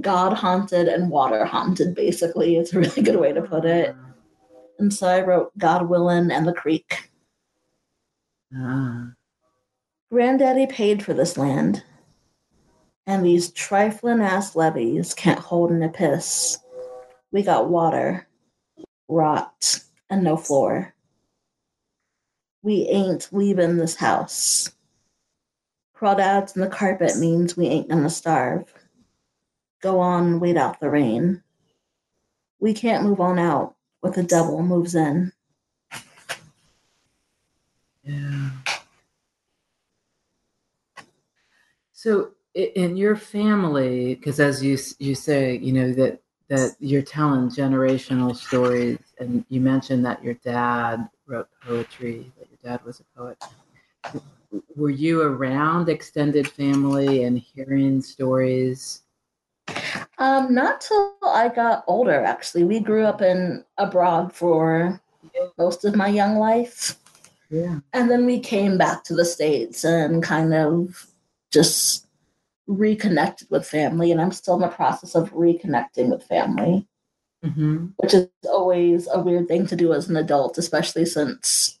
[0.00, 2.56] God haunted and water haunted, basically.
[2.56, 3.94] It's a really good way to put it.
[4.78, 7.10] And so I wrote God Willing and the Creek.
[8.56, 9.12] Ah.
[10.10, 11.82] Granddaddy paid for this land,
[13.06, 16.58] and these trifling ass levees can't hold in a piss.
[17.32, 18.28] We got water,
[19.08, 19.80] rot,
[20.10, 20.94] and no floor.
[22.62, 24.70] We ain't leaving this house.
[25.96, 28.72] Crawdads in the carpet means we ain't gonna starve.
[29.84, 31.42] Go on and wait out the rain.
[32.58, 35.30] We can't move on out what the devil moves in.
[38.02, 38.48] Yeah.
[41.92, 47.50] So in your family, because as you you say, you know that that you're telling
[47.50, 53.04] generational stories, and you mentioned that your dad wrote poetry, that your dad was a
[53.18, 53.36] poet.
[54.76, 59.02] Were you around extended family and hearing stories?
[60.18, 62.64] Um, not till I got older, actually.
[62.64, 65.00] We grew up in abroad for
[65.58, 66.98] most of my young life.
[67.50, 67.80] Yeah.
[67.92, 71.06] And then we came back to the States and kind of
[71.50, 72.06] just
[72.66, 74.12] reconnected with family.
[74.12, 76.86] And I'm still in the process of reconnecting with family,
[77.44, 77.88] Mm-hmm.
[77.98, 81.78] which is always a weird thing to do as an adult, especially since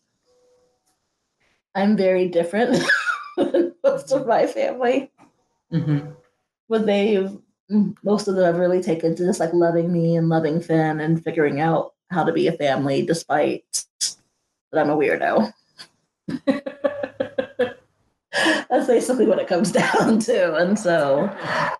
[1.74, 2.84] I'm very different
[3.38, 5.10] than most of my family.
[5.72, 6.10] Mm-hmm.
[6.68, 10.60] But they've, most of them have really taken to just like loving me and loving
[10.60, 13.84] Finn and figuring out how to be a family despite
[14.72, 15.52] that I'm a weirdo.
[18.68, 20.56] That's basically what it comes down to.
[20.56, 21.30] And so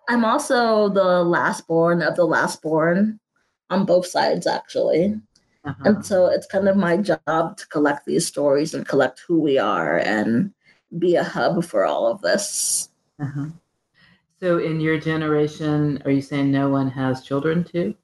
[0.09, 3.19] I'm also the last born of the last born
[3.69, 5.19] on both sides, actually.
[5.65, 5.83] Uh-huh.
[5.83, 9.57] And so it's kind of my job to collect these stories and collect who we
[9.57, 10.53] are and
[10.97, 12.89] be a hub for all of this.
[13.19, 13.47] Uh-huh.
[14.45, 17.95] So, in your generation, are you saying no one has children too?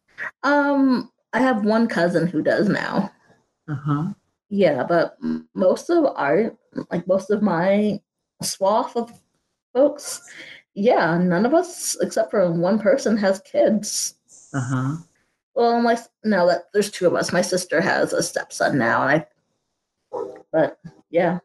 [0.41, 3.12] Um, I have one cousin who does now.
[3.69, 4.13] Uh huh.
[4.49, 5.19] Yeah, but
[5.54, 6.58] most of our,
[6.89, 8.01] like most of my
[8.41, 9.12] swath of
[9.75, 10.19] folks,
[10.73, 14.15] yeah, none of us except for one person has kids.
[14.51, 14.95] Uh huh.
[15.54, 17.32] Well, my no, that there's two of us.
[17.32, 19.21] My sister has a stepson now, and
[20.12, 20.32] I.
[20.51, 20.80] But
[21.12, 21.38] yeah,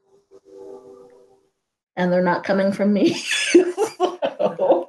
[1.97, 3.23] and they're not coming from me.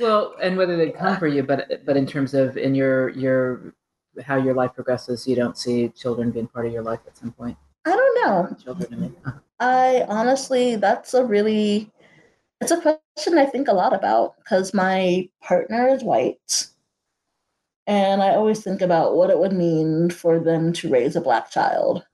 [0.00, 3.74] Well, and whether they come for you, but but in terms of in your your
[4.22, 7.32] how your life progresses, you don't see children being part of your life at some
[7.32, 7.56] point.
[7.84, 8.56] I don't know.
[8.62, 9.16] Children, I mean.
[9.60, 11.90] I honestly, that's a really,
[12.60, 16.68] it's a question I think a lot about because my partner is white.
[17.86, 21.50] And I always think about what it would mean for them to raise a black
[21.50, 22.04] child.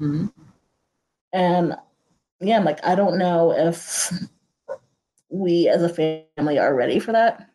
[0.00, 0.32] Mhm.
[1.32, 1.76] And
[2.40, 4.10] yeah, I'm like, I don't know if
[5.30, 5.88] we as a
[6.36, 7.48] family are ready for that.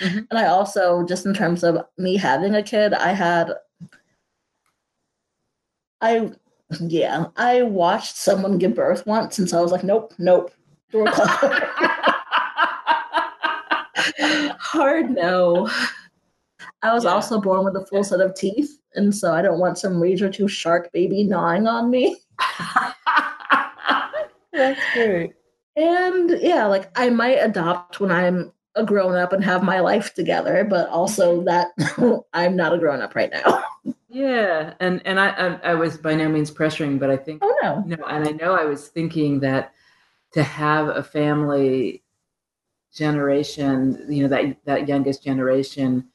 [0.00, 0.26] Mhm.
[0.30, 3.52] And I also, just in terms of me having a kid, I had,
[6.00, 6.30] I,
[6.80, 10.52] yeah, I watched someone give birth once, and so I was like, nope, nope,
[10.90, 11.62] door closed.
[14.58, 15.68] Hard no.
[16.82, 17.10] I was Yeah.
[17.10, 20.30] also born with a full set of teeth, and so I don't want some razor
[20.30, 22.16] tooth shark baby gnawing on me.
[24.52, 25.32] That's great.
[25.80, 30.12] And yeah, like I might adopt when I'm a grown up and have my life
[30.12, 31.44] together, but also mm-hmm.
[31.46, 33.64] that I'm not a grown up right now.
[34.12, 37.56] Yeah, and and I, I I was by no means pressuring, but I think Oh
[37.62, 37.84] no.
[37.86, 39.72] no, and I know I was thinking that
[40.32, 42.02] to have a family
[42.92, 46.08] generation, you know, that that youngest generation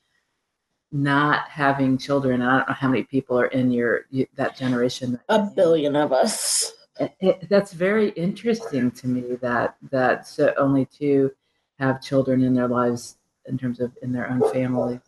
[0.92, 5.18] not having children, and I don't know how many people are in your that generation.
[5.30, 6.74] A billion of us.
[7.00, 11.32] It, that's very interesting to me that that so only two
[11.80, 15.00] have children in their lives in terms of in their own family.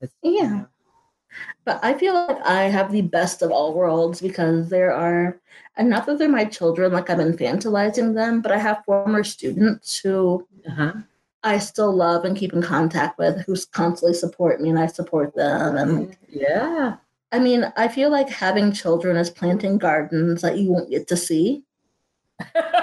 [0.00, 0.48] That's, you Yeah.
[0.48, 0.66] know,
[1.64, 5.38] But I feel like I have the best of all worlds because there are,
[5.76, 9.98] and not that they're my children, like I'm infantilizing them, but I have former students
[9.98, 10.92] who uh-huh.
[11.42, 15.34] I still love and keep in contact with, who constantly support me and I support
[15.34, 15.76] them.
[15.76, 16.96] And Yeah.
[17.32, 21.16] I mean, I feel like having children is planting gardens that you won't get to
[21.16, 21.64] see.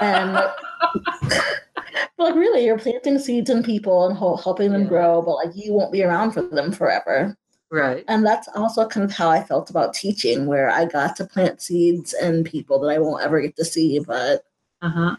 [0.00, 0.34] And
[1.22, 4.88] but like really, you're planting seeds in people and helping them Yeah.
[4.88, 7.36] grow, but like you won't be around for them forever.
[7.70, 8.04] right.
[8.08, 11.60] And that's also kind of how I felt about teaching, where I got to plant
[11.62, 14.44] seeds in people that I won't ever get to see, but
[14.82, 15.16] Uh-huh.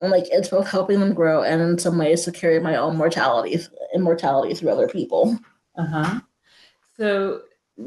[0.00, 2.96] and like it's both helping them grow and in some ways to carry my own
[2.96, 3.58] mortality,
[3.94, 5.36] immortality through other people.
[5.76, 6.20] Uh-huh.
[6.96, 7.42] So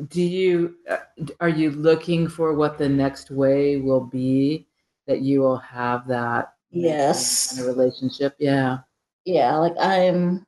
[0.07, 0.97] do you uh,
[1.39, 4.67] are you looking for what the next way will be
[5.07, 7.49] that you will have that Yes.
[7.57, 8.35] kind of relationship?
[8.39, 8.79] Yeah.
[9.25, 10.45] yeah like i'm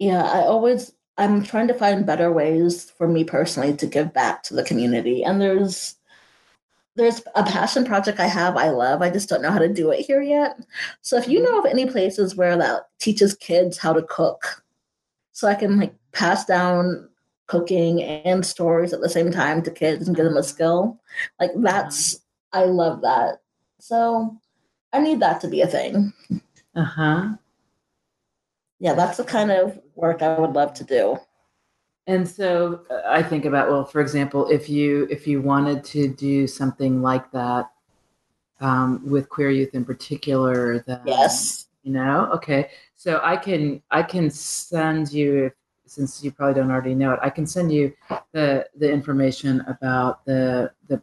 [0.00, 4.42] yeah i always i'm trying to find better ways for me personally to give back
[4.42, 5.94] to the community and there's
[6.96, 9.90] there's a passion project i have i love i just don't know how to do
[9.92, 10.58] it here yet
[11.00, 14.64] so if you know of any places where that teaches kids how to cook
[15.32, 17.08] so i can like pass down
[17.46, 21.00] cooking and stories at the same time to kids and give them a skill
[21.40, 22.20] like that's
[22.52, 23.40] i love that
[23.80, 24.36] so
[24.92, 26.12] i need that to be a thing
[26.76, 27.34] Uh-huh.
[28.80, 31.18] yeah, that's the kind of work I would love to do.
[32.06, 36.08] And so uh, I think about well, for example, if you if you wanted to
[36.08, 37.70] do something like that
[38.60, 41.68] um, with queer youth in particular, then Yes.
[41.82, 42.70] you know, okay.
[42.94, 45.50] So I can I can send you
[45.86, 47.20] since you probably don't already know it.
[47.22, 47.92] I can send you
[48.32, 51.00] the the information about the the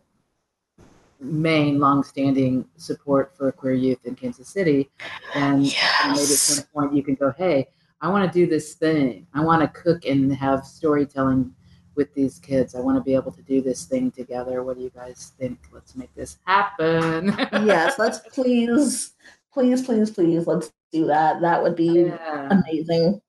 [1.20, 4.90] main longstanding support for queer youth in Kansas City,
[5.36, 7.68] and and maybe at some point you can go, hey,
[8.02, 9.28] I want to do this thing.
[9.34, 11.54] I want to cook and have storytelling
[11.96, 12.74] with these kids.
[12.74, 14.64] I want to be able to do this thing together.
[14.64, 15.60] What do you guys think?
[15.72, 17.36] Let's make this happen.
[17.52, 19.14] yes, let's please,
[19.54, 21.42] please, please, please, let's do that.
[21.42, 22.48] That would be yeah.
[22.50, 23.22] amazing.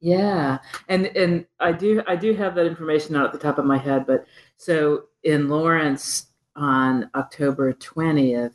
[0.00, 3.64] Yeah, and and I do I do have that information not at the top of
[3.64, 4.26] my head, but
[4.56, 8.54] so in Lawrence on October twentieth,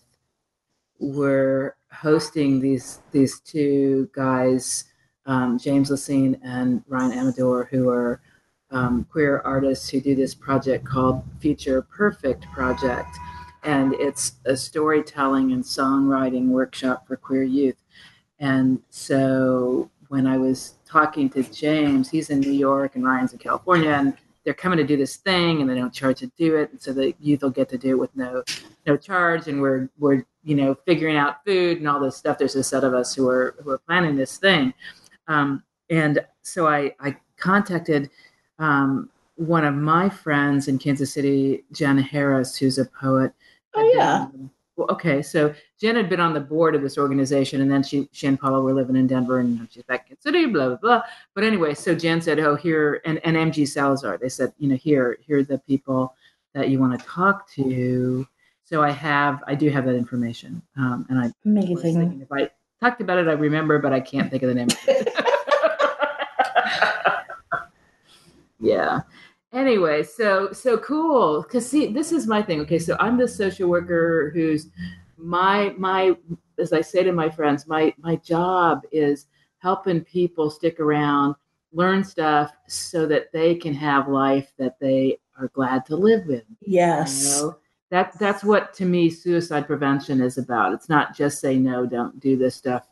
[1.00, 4.86] we're hosting these these two guys,
[5.26, 8.22] um, James Lacine and Ryan Amador, who are
[8.72, 13.10] um, queer artists who do this project called Future Perfect Project,
[13.64, 17.84] and it's a storytelling and songwriting workshop for queer youth.
[18.40, 23.40] And so when I was talking to James, he's in New York and Ryan's in
[23.40, 24.14] California, and
[24.46, 26.94] they're coming to do this thing, and they don't charge to do it, and so
[26.94, 28.44] the youth will get to do it with no
[28.86, 29.48] no charge.
[29.48, 32.38] And we're we're you know figuring out food and all this stuff.
[32.38, 34.74] There's a set of us who are who are planning this thing,
[35.28, 38.12] um, and so I I contacted
[38.60, 43.34] um, one of my friends in Kansas City, Jen Harris, who's a poet.
[43.74, 44.28] Oh yeah.
[44.76, 48.10] Well, okay, so Jen had been on the board of this organization, and then she,
[48.12, 51.04] she and Paula were living in Denver, and she's back in City, blah blah blah.
[51.36, 54.18] But anyway, so Jen said, "Oh, here," and, and MG Salazar.
[54.18, 56.16] They said, "You know, here, here are the people
[56.56, 58.28] that you want to talk to."
[58.64, 62.22] So I have, I do have that information, um, and I amazing.
[62.22, 62.50] If I
[62.82, 64.70] talked about it, I remember, but I can't think of the name.
[68.60, 69.02] yeah
[69.54, 71.44] anyway so so cool.
[71.44, 72.60] Because see this is my thing.
[72.62, 74.68] Okay so i'm the social worker who's
[75.18, 76.16] my my
[76.60, 79.28] as i say to my friends my my job is
[79.60, 81.36] helping people stick around
[81.72, 86.44] learn stuff so that they can have life that they are glad to live with.
[86.62, 87.24] Yes.
[87.24, 87.58] you know?
[87.90, 90.74] that that's what to me suicide prevention is about.
[90.74, 92.88] It's not just say no don't do this stuff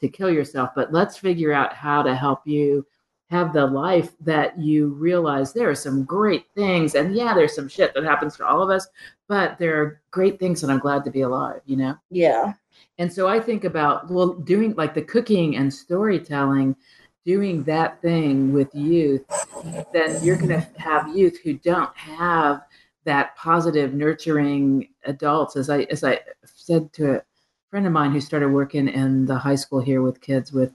[0.00, 2.84] to kill yourself but let's figure out how to help you
[3.30, 7.68] have the life that you realize there are some great things and yeah there's some
[7.68, 8.86] shit that happens to all of us
[9.28, 11.96] but there are great things and i'm glad to be alive you know?
[12.10, 12.52] Yeah.
[12.98, 16.76] And so i think about well doing like the cooking and storytelling
[17.24, 19.24] doing that thing with youth
[19.92, 22.62] then you're going to have youth who don't have
[23.04, 25.56] that positive nurturing adults.
[25.56, 27.22] As i as i said to a
[27.70, 30.72] friend of mine who started working in the high school here with kids with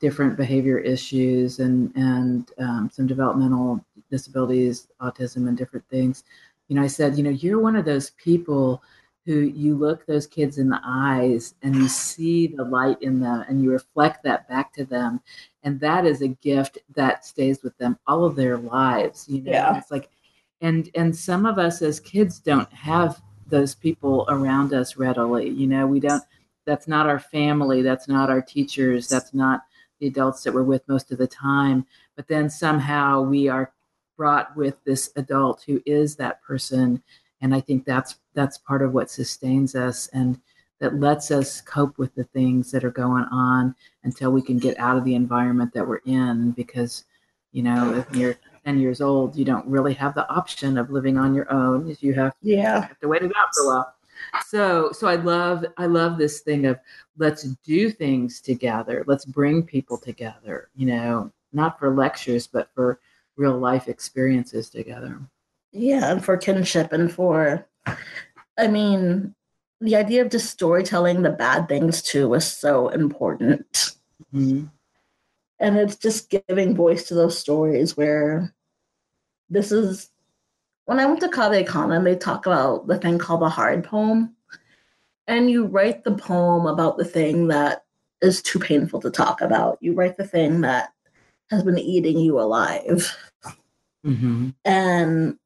[0.00, 6.24] different behavior issues and and um, some developmental disabilities, autism, and different things.
[6.68, 8.82] You know, I said, you know, you're one of those people
[9.26, 13.44] who you look those kids in the eyes and you see the light in them
[13.48, 15.20] and you reflect that back to them
[15.64, 19.50] and that is a gift that stays with them all of their lives you know
[19.50, 19.76] yeah.
[19.76, 20.08] it's like
[20.60, 25.66] and and some of us as kids don't have those people around us readily you
[25.66, 26.22] know we don't
[26.64, 29.62] that's not our family that's not our teachers that's not
[30.00, 31.86] the adults that we're with most of the time.
[32.16, 33.72] But then somehow we are
[34.16, 37.02] brought with this adult who is that person.
[37.40, 40.40] And I think that's that's part of what sustains us and
[40.78, 43.74] that lets us cope with the things that are going on
[44.04, 47.04] until we can get out of the environment that we're in because
[47.52, 51.16] you know if you're 10 years old you don't really have the option of living
[51.16, 52.76] on your own you have, yeah.
[52.76, 53.94] you have to wait it out for a while
[54.46, 56.78] so so i love i love this thing of
[57.18, 59.04] let's do things together.
[59.06, 63.00] Let's bring people together you know not for lectures but for
[63.36, 65.20] real life experiences together.
[65.72, 67.66] Yeah and for kinship and for
[68.58, 69.34] i mean
[69.80, 73.92] the idea of just storytelling the bad things too was so important.
[74.34, 74.64] Mm-hmm.
[75.60, 78.54] and it's just giving voice to those stories where
[79.50, 80.10] this is
[80.86, 84.34] when I went to Cave Canem, they talk about the thing called the hard poem.
[85.26, 87.84] And you write the poem about the thing that
[88.22, 89.78] is too painful to talk about.
[89.80, 90.92] You write the thing that
[91.50, 93.16] has been eating you alive.
[94.04, 94.50] Mm-hmm.
[94.64, 95.38] And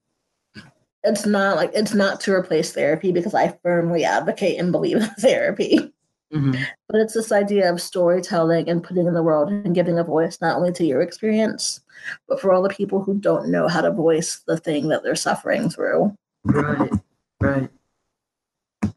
[1.02, 5.08] it's not like it's not to replace therapy because I firmly advocate and believe in
[5.18, 5.92] therapy.
[6.32, 6.62] Mm-hmm.
[6.88, 10.38] But it's this idea of storytelling and putting in the world and giving a voice
[10.40, 11.80] not only to your experience,
[12.28, 15.16] but for all the people who don't know how to voice the thing that they're
[15.16, 16.14] suffering through.
[16.44, 16.90] Right,
[17.40, 17.68] right.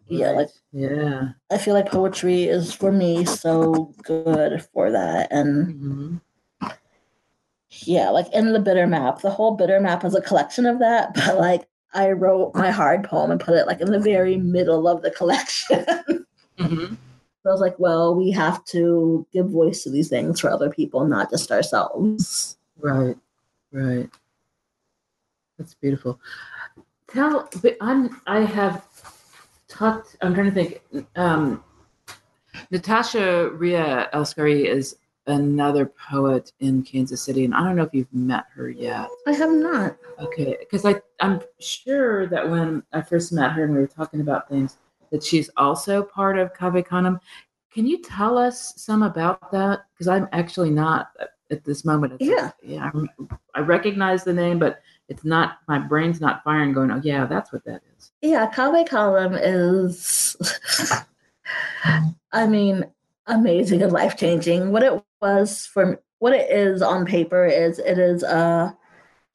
[0.08, 1.30] Yeah, like yeah.
[1.52, 5.32] I feel like poetry is for me so good for that.
[5.32, 6.20] And
[6.62, 6.68] Mm-hmm.
[7.86, 11.14] yeah, like in the bitter map, the whole bitter map is a collection of that,
[11.16, 14.88] but like I wrote my hard poem and put it like in the very middle
[14.88, 15.86] of the collection.
[16.60, 16.94] Mm-hmm.
[17.44, 20.70] So I was like, well, we have to give voice to these things for other
[20.70, 22.58] people, not just ourselves.
[22.80, 23.18] Right,
[23.74, 24.10] right.
[25.58, 26.22] That's beautiful.
[27.10, 28.22] Tell, but I'm.
[28.28, 28.88] I have
[29.68, 30.16] talked.
[30.22, 30.82] I'm trying to think.
[31.18, 31.64] Um,
[32.72, 34.96] Natasha Ria El-Scari is
[35.28, 39.10] another poet in Kansas City, and I don't know if you've met her yet.
[39.28, 39.98] I have not.
[40.20, 44.22] Okay, because I I'm sure that when I first met her and we were talking
[44.22, 44.78] about things,
[45.14, 47.20] that she's also part of Cave Canem.
[47.72, 49.86] Can you tell us some about that?
[49.93, 52.14] Because I'm actually not uh, at this moment.
[52.14, 52.51] It's Yeah.
[52.64, 52.89] yeah.
[52.93, 53.09] I'm,
[53.53, 55.59] I recognize the name, but it's not.
[55.68, 56.74] My brain's not firing.
[56.74, 58.11] Going, oh yeah, that's what that is.
[58.22, 60.36] Yeah, Cave Canem is,
[62.32, 62.86] I mean,
[63.28, 64.72] amazing and life changing.
[64.72, 68.76] What it was for, what it is on paper is it is a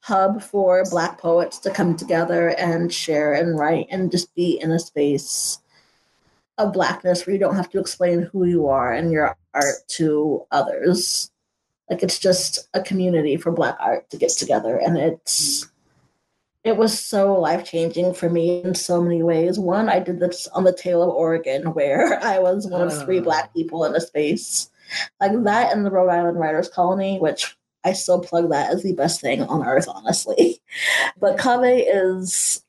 [0.01, 4.71] hub for Black poets to come together and share and write and just be in
[4.71, 5.59] a space
[6.59, 10.45] of Blackness where you don't have to explain who you are and your art to
[10.51, 11.31] others.
[11.89, 15.67] Like it's just a community for Black art to get together, and it's
[16.63, 19.57] it was so life changing for me in so many ways.
[19.57, 23.19] One, I did this on the tail of Oregon, where I was one of three
[23.19, 23.23] ah.
[23.23, 24.69] Black people in a space
[25.19, 28.93] like that, and the Rhode Island Writers Colony, which I still plug that as the
[28.93, 30.61] best thing on earth, honestly.
[31.19, 32.63] But Cave is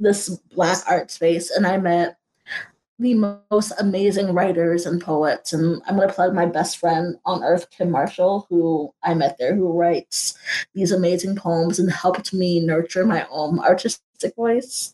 [0.00, 2.18] this Black art space, and I met
[2.98, 3.14] the
[3.50, 5.52] most amazing writers and poets.
[5.52, 9.36] And I'm going to plug my best friend on earth, Kim Marshall, who I met
[9.38, 10.34] there, who writes
[10.74, 14.92] these amazing poems and helped me nurture my own artistic voice.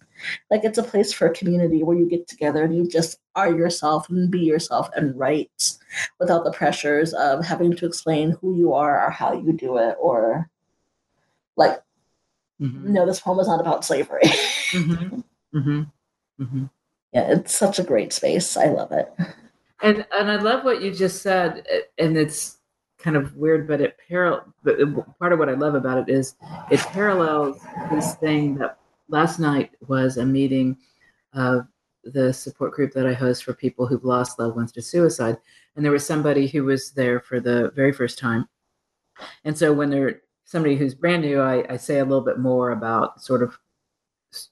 [0.51, 3.53] Like it's a place for a community where you get together and you just are
[3.53, 5.74] yourself and be yourself and write
[6.18, 9.96] without the pressures of having to explain who you are or how you do it
[10.01, 10.51] or
[11.57, 11.82] like
[12.61, 12.84] Mhm.
[12.84, 14.20] no this poem is not about slavery
[14.72, 15.24] Mhm.
[15.55, 16.70] Mhm.
[17.12, 18.56] Yeah it's such a great space.
[18.56, 19.12] I love it.
[19.82, 21.66] And and I love what you just said,
[21.98, 22.58] and it's
[22.98, 24.52] kind of weird, but it parallel.
[24.62, 24.78] But
[25.18, 26.36] part of what I love about it is
[26.70, 30.76] it parallels this thing that last night was a meeting
[31.32, 31.66] of
[32.04, 35.38] the support group that I host for people who've lost loved ones to suicide,
[35.76, 38.48] and there was somebody who was there for the very first time,
[39.44, 42.72] and so when they're somebody who's brand new, I, I say a little bit more
[42.72, 43.56] about sort of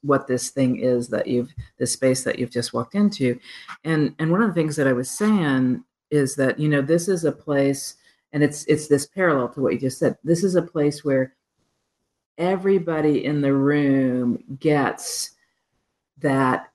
[0.03, 3.39] what this thing is that you've this space that you've just walked into.
[3.85, 7.09] And and one of the things that i was saying is that you know this
[7.09, 7.97] is a place
[8.33, 10.16] and it's it's this parallel to what you just said.
[10.24, 11.35] This is a place where
[12.37, 15.33] everybody in the room gets
[16.18, 16.70] that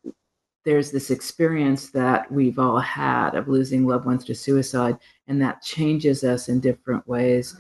[0.66, 4.98] there's this experience that we've all had of losing loved ones to suicide
[5.28, 7.56] and that changes us in different ways.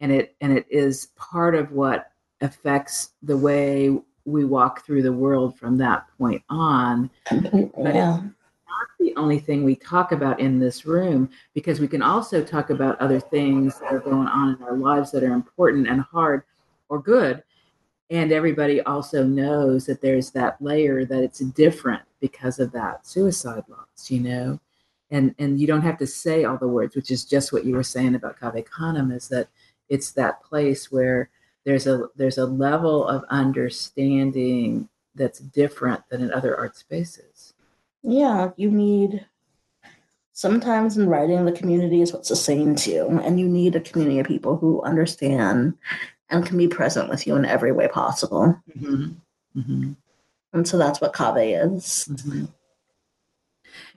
[0.00, 5.12] And it and it is part of what affects the way we walk through the
[5.12, 7.10] world from that point on.
[7.30, 8.20] But yeah.
[8.20, 12.70] not the only thing we talk about in this room because we can also talk
[12.70, 16.42] about other things that are going on in our lives that are important and hard
[16.88, 17.42] or good.
[18.10, 23.64] And everybody also knows that there's that layer that it's different because of that suicide
[23.68, 24.60] loss you know?
[25.10, 27.74] And and you don't have to say all the words which is just what you
[27.74, 29.48] were saying about Cave Canem is that
[29.88, 31.30] it's that place where
[31.68, 37.52] there's a there's a level of understanding that's different than in other art spaces
[38.02, 39.26] yeah you need
[40.32, 44.26] sometimes in writing the community is what sustains you and you need a community of
[44.26, 45.74] people who understand
[46.30, 49.16] and can be present with you in every way possible Mhm.
[49.54, 49.96] Mhm.
[50.54, 51.36] and so that's what cave
[51.74, 52.48] is Mhm.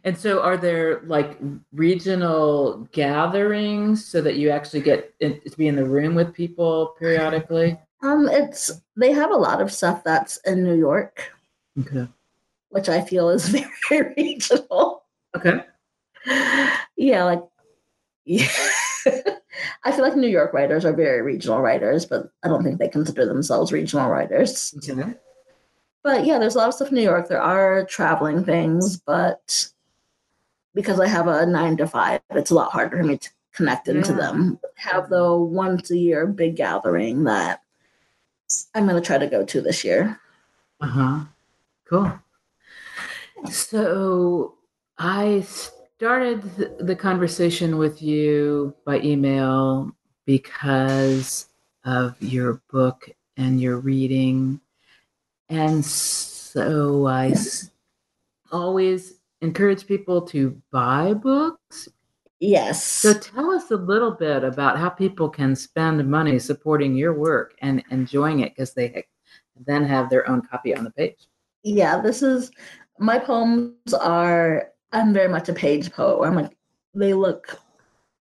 [0.04, 1.38] And so, are there like
[1.74, 6.96] regional gatherings so that you actually get in, to be in the room with people
[7.00, 7.80] periodically?
[8.04, 11.32] um it's they have a lot of stuff that's in new york
[11.80, 12.08] Okay.
[12.70, 13.48] which i feel is
[13.90, 15.04] very regional
[15.38, 15.64] Okay.
[16.98, 17.44] yeah, like
[18.26, 18.48] yeah.
[19.84, 22.88] I feel like New York writers are very regional writers, but I don't think they
[22.88, 24.74] consider themselves regional writers.
[24.78, 25.14] Okay.
[26.04, 27.28] But yeah, there's a lot of stuff in New York.
[27.28, 29.68] There are traveling things, but
[30.74, 33.88] because I have a nine to five, it's a lot harder for me to connect
[33.88, 34.18] into Yeah.
[34.18, 34.60] them.
[34.76, 37.62] Have the once a year big gathering that
[38.74, 40.20] I'm gonna try to go to this year.
[40.80, 41.20] Uh huh.
[41.88, 42.12] Cool.
[43.50, 44.56] So,
[44.98, 46.44] I started
[46.80, 49.92] the conversation with you by email
[50.26, 51.48] because
[51.84, 54.62] of your book and your reading.
[55.50, 57.34] And so I
[58.52, 61.90] always encourage people to buy books.
[62.40, 62.84] Yes.
[62.84, 67.56] So tell us a little bit about how people can spend money supporting your work
[67.62, 69.06] and enjoying it because they
[69.68, 71.28] then have their own copy on the page.
[71.64, 72.52] yeah, this is
[73.00, 76.58] my poems are I'm very much a page poet I'm like
[76.96, 77.60] they look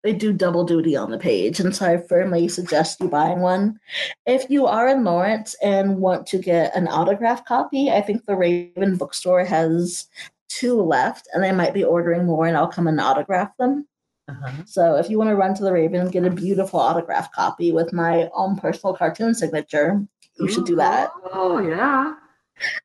[0.03, 1.59] they do double duty on the page.
[1.59, 3.79] And so I firmly suggest you buying one.
[4.25, 8.35] If you are in Lawrence and want to get an autograph copy, I think the
[8.35, 10.07] Raven bookstore has
[10.47, 13.87] two left and they might be ordering more and I'll come and autograph them.
[14.27, 14.51] Uh-huh.
[14.65, 17.71] So if you want to run to the Raven and get a beautiful autograph copy
[17.71, 20.05] with my own personal cartoon signature,
[20.37, 21.11] you Ooh, should do that.
[21.31, 22.15] Oh yeah.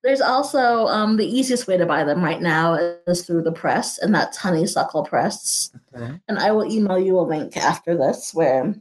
[0.03, 2.75] There's also um, the easiest way to buy them right now
[3.07, 5.71] is through the press, and that's Honeysuckle Press.
[5.95, 6.21] Okay.
[6.29, 8.75] And I will email you a link after this where,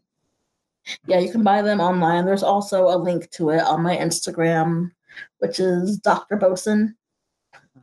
[1.07, 2.25] yeah, you can buy them online.
[2.25, 4.91] There's also a link to it on my Instagram,
[5.39, 6.36] which is Dr.
[6.36, 6.97] Boson,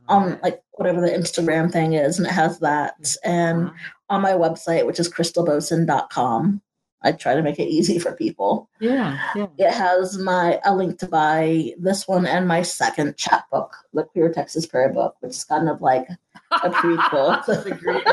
[0.07, 3.15] on like whatever the Instagram thing is, and it has that.
[3.23, 3.75] And uh-huh.
[4.09, 6.61] on my website, which is crystalboson.com.
[7.01, 8.69] I try to make it easy for people.
[8.81, 9.47] Yeah, yeah.
[9.57, 14.33] It has my a link to buy this one and my second chapbook, the Queer
[14.33, 16.09] Texas Prayer Book, which is kind of like
[16.51, 17.41] a prequel.
[17.47, 18.03] That's a great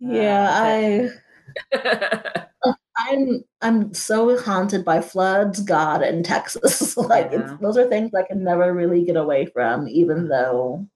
[0.00, 1.10] yeah, I
[2.98, 6.96] I'm I'm so haunted by floods, God, and Texas.
[6.96, 7.56] like yeah.
[7.60, 10.86] those are things I can never really get away from, even though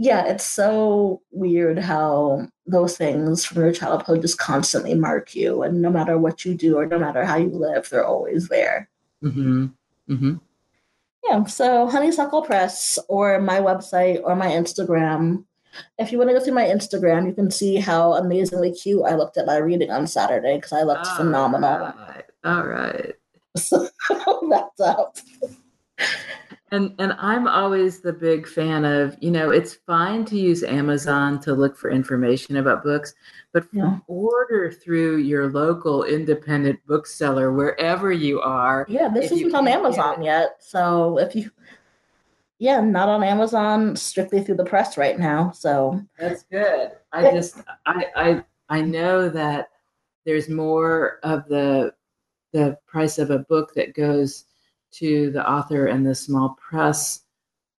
[0.00, 5.82] yeah, it's so weird how those things from your childhood just constantly mark you, and
[5.82, 8.88] no matter what you do or no matter how you live, they're always there.
[9.24, 9.66] Mm-hmm.
[10.08, 10.34] Mm-hmm.
[11.24, 11.44] Yeah.
[11.44, 15.44] So Honeysuckle Press, or my website, or my Instagram.
[15.98, 19.14] If you want to go through my Instagram, you can see how amazingly cute I
[19.14, 21.78] looked at my reading on Saturday because I looked All phenomenal.
[21.78, 22.24] Right.
[22.44, 23.14] All right.
[23.56, 23.88] So
[24.50, 25.16] that's up
[26.70, 31.40] and and i'm always the big fan of you know it's fine to use amazon
[31.40, 33.14] to look for information about books
[33.52, 33.98] but yeah.
[34.06, 40.56] order through your local independent bookseller wherever you are yeah this isn't on amazon yet
[40.60, 41.50] so if you
[42.58, 47.58] yeah not on amazon strictly through the press right now so that's good i just
[47.86, 49.68] i i i know that
[50.24, 51.92] there's more of the
[52.52, 54.44] the price of a book that goes
[54.90, 57.20] to the author and the small press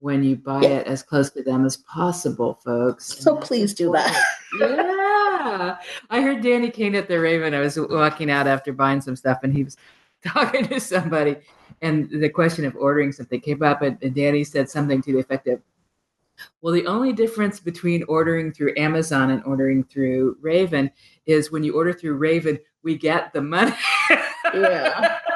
[0.00, 0.68] when you buy yeah.
[0.68, 3.06] it as close to them as possible, folks.
[3.06, 4.24] So please do that.
[4.60, 5.78] yeah.
[6.10, 7.54] I heard Danny Caine at the Raven.
[7.54, 9.76] I was walking out after buying some stuff and he was
[10.24, 11.36] talking to somebody
[11.82, 15.18] and the question of ordering something came up and, and Danny said something to the
[15.18, 15.60] effect of,
[16.60, 20.90] well, the only difference between ordering through Amazon and ordering through Raven
[21.26, 23.74] is when you order through Raven, we get the money.
[24.54, 25.18] yeah.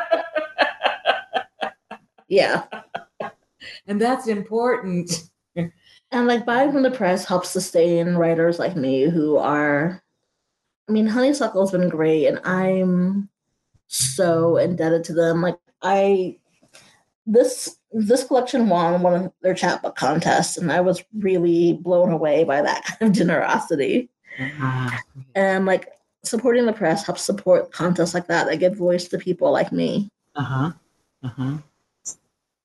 [2.29, 2.65] Yeah.
[3.87, 5.29] and that's important.
[5.55, 10.03] and like buying from the press helps sustain writers like me who are
[10.89, 13.29] I mean, Honeysuckle's been great and I'm
[13.87, 15.41] so indebted to them.
[15.43, 16.39] Like I
[17.27, 22.45] this this collection won one of their chapbook contests and I was really blown away
[22.45, 24.09] by that kind of generosity.
[24.39, 24.99] Uh-huh.
[25.35, 25.89] And like
[26.25, 30.09] supporting the press helps support contests like that that give voice to people like me.
[30.35, 30.73] Uh-huh.
[31.23, 31.59] Uh-huh.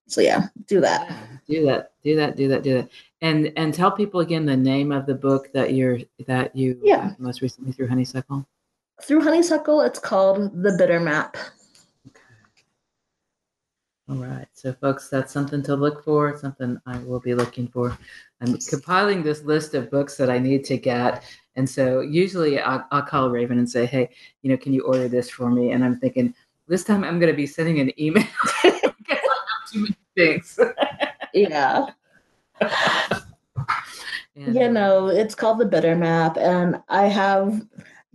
[0.08, 1.10] So yeah, do that.
[1.48, 1.92] Yeah, do that.
[2.04, 2.36] Do that.
[2.38, 2.64] Do that.
[2.64, 2.90] Do that.
[3.22, 7.14] And and tell people again the name of the book that you're that you yeah
[7.20, 8.48] most recently through Honeysuckle.
[9.04, 11.38] Through Honeysuckle, it's called The Bitter Map.
[14.10, 14.48] All right.
[14.54, 17.98] So folks, that's something to look for, something I will be looking for.
[18.40, 21.24] I'm compiling this list of books that I need to get.
[21.58, 24.10] And so usually I'll, I'll call Raven and say, hey,
[24.44, 25.72] you know, can you order this for me?
[25.72, 26.34] And I'm thinking,
[26.68, 28.28] this time I'm going to be sending an email
[29.72, 30.58] too many things.
[31.34, 31.88] yeah.
[34.36, 37.66] And, you uh, know, it's called the Bitter Map, and I have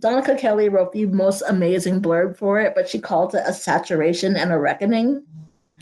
[0.01, 4.37] Donika Kelly wrote the most amazing blurb for it, but she called it a saturation
[4.37, 5.23] and a reckoning.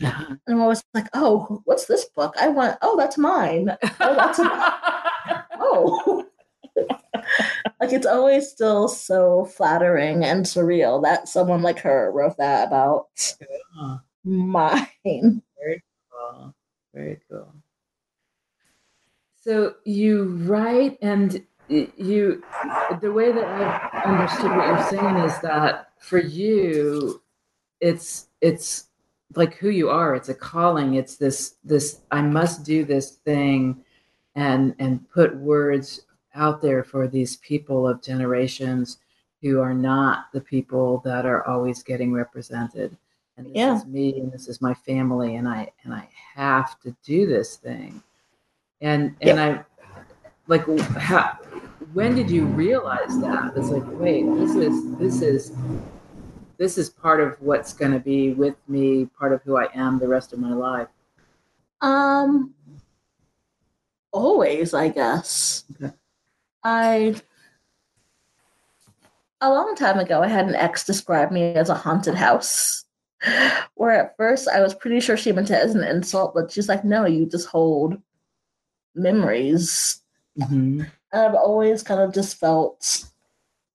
[0.00, 2.34] And I was like, "Oh, what's this book?
[2.40, 2.78] I want.
[2.82, 3.76] Oh, that's mine.
[4.00, 4.38] Oh, that's
[5.60, 6.26] oh."
[7.80, 13.06] like it's always still so flattering and surreal that someone like her wrote that about
[14.24, 14.86] mine.
[15.04, 16.54] Very cool.
[16.94, 17.52] Very cool.
[19.44, 22.42] So you write and you
[23.00, 27.22] the way that I've understood what you're saying is that for you
[27.80, 28.84] it's it's
[29.36, 33.82] like who you are it's a calling it's this this i must do this thing
[34.34, 36.02] and and put words
[36.34, 38.98] out there for these people of generations
[39.42, 42.96] who are not the people that are always getting represented
[43.36, 43.76] and this yeah.
[43.76, 47.56] is me and this is my family and i and i have to do this
[47.56, 48.02] thing
[48.80, 49.44] and and yeah.
[49.44, 49.64] i
[50.46, 50.66] like
[50.96, 51.38] how
[51.92, 55.52] when did you realize that it's like wait this is this is
[56.62, 59.98] this is part of what's going to be with me part of who i am
[59.98, 60.88] the rest of my life
[61.80, 62.54] um
[64.12, 65.92] always i guess okay.
[66.62, 67.14] i
[69.40, 72.84] a long time ago i had an ex describe me as a haunted house
[73.74, 76.68] where at first I was pretty sure she meant it as an insult, but she's
[76.68, 78.00] like, no, you just hold
[78.94, 80.00] memories.
[80.38, 80.82] Mm-hmm.
[81.12, 83.04] And I've always kind of just felt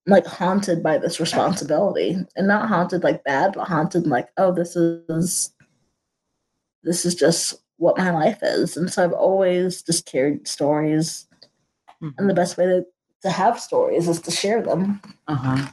[0.08, 2.16] like haunted by this responsibility.
[2.36, 5.52] And not haunted like bad, but haunted like, oh, this is
[6.82, 8.76] this is just what my life is.
[8.76, 11.26] And so I've always just carried stories.
[12.02, 12.18] Mm-hmm.
[12.18, 12.86] And the best way to,
[13.22, 15.00] to have stories is to share them.
[15.26, 15.68] Uh-huh.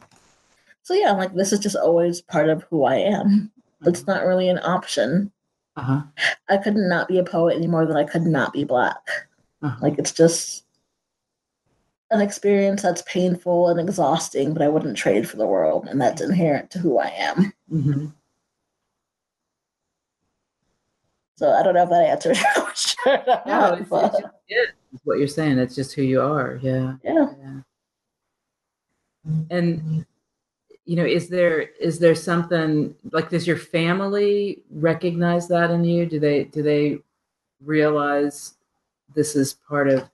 [0.84, 3.52] So yeah, like this is just always part of who I am.
[3.86, 5.32] It's not really an option.
[5.78, 6.02] Uh-huh.
[6.50, 9.02] I could not be a poet any more than I could not be black.
[9.62, 9.78] Uh-huh.
[9.82, 10.65] Like it's just
[12.12, 16.22] an experience that's painful and exhausting, but I wouldn't trade for the world, and that's
[16.22, 17.54] inherent to who I am.
[17.72, 18.06] Mm-hmm.
[21.38, 23.22] So I don't know if that answers your question.
[23.28, 25.58] not, No, it's, but- it's, it is what you're saying.
[25.58, 26.60] It's just who you are.
[26.62, 26.94] Yeah.
[27.04, 27.28] yeah.
[27.40, 27.60] Yeah.
[29.50, 30.06] And
[30.86, 36.06] you know, is there is there something like does your family recognize that in you?
[36.06, 37.00] Do they do they
[37.64, 38.54] realize
[39.16, 40.08] this is part of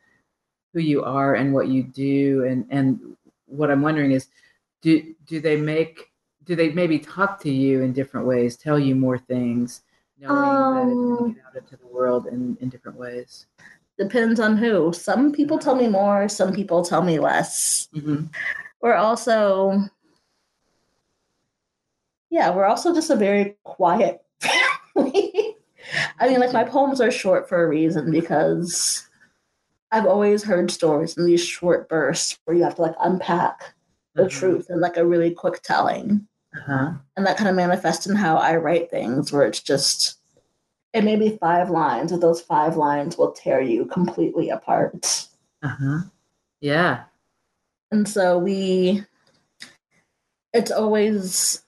[0.74, 2.46] who you are and what you do?
[2.46, 3.00] And and
[3.46, 4.28] what I'm wondering is
[4.82, 6.12] do do they make
[6.44, 9.82] do they maybe talk to you in different ways, tell you more things,
[10.20, 13.46] knowing that it's going Um, to get out into the world in, in different ways?
[13.98, 14.92] Depends on who.
[14.92, 17.90] Some people tell me more, some people tell me less.
[17.94, 18.26] Mm-hmm.
[18.82, 19.84] We're also,
[22.32, 25.56] yeah, we're also just a very quiet family.
[26.20, 29.08] I mean, like, my poems are short for a reason because
[29.92, 33.74] I've always heard stories in these short bursts where you have to like unpack
[34.16, 36.28] the truth in like a really quick telling.
[36.56, 36.92] Uh-huh.
[37.16, 40.18] And that kind of manifests in how I write things, where it's just,
[40.94, 45.28] it may be five lines, but those five lines will tear you completely apart.
[45.64, 46.02] Uh-huh.
[46.60, 47.04] Yeah.
[47.90, 49.06] And so we,
[50.54, 51.64] it's always,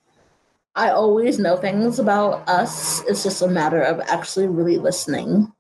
[0.75, 3.01] I always know things about us.
[3.05, 5.52] It's just a matter of actually really listening.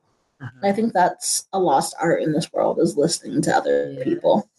[0.55, 4.03] And I think that's a lost art in this world is listening to other Yes.
[4.03, 4.49] people.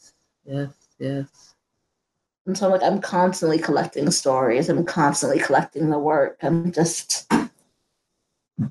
[0.45, 1.55] Yes, yes.
[2.47, 4.69] And so like I'm constantly collecting stories.
[4.69, 6.39] I'm constantly collecting the work.
[6.43, 7.31] I'm just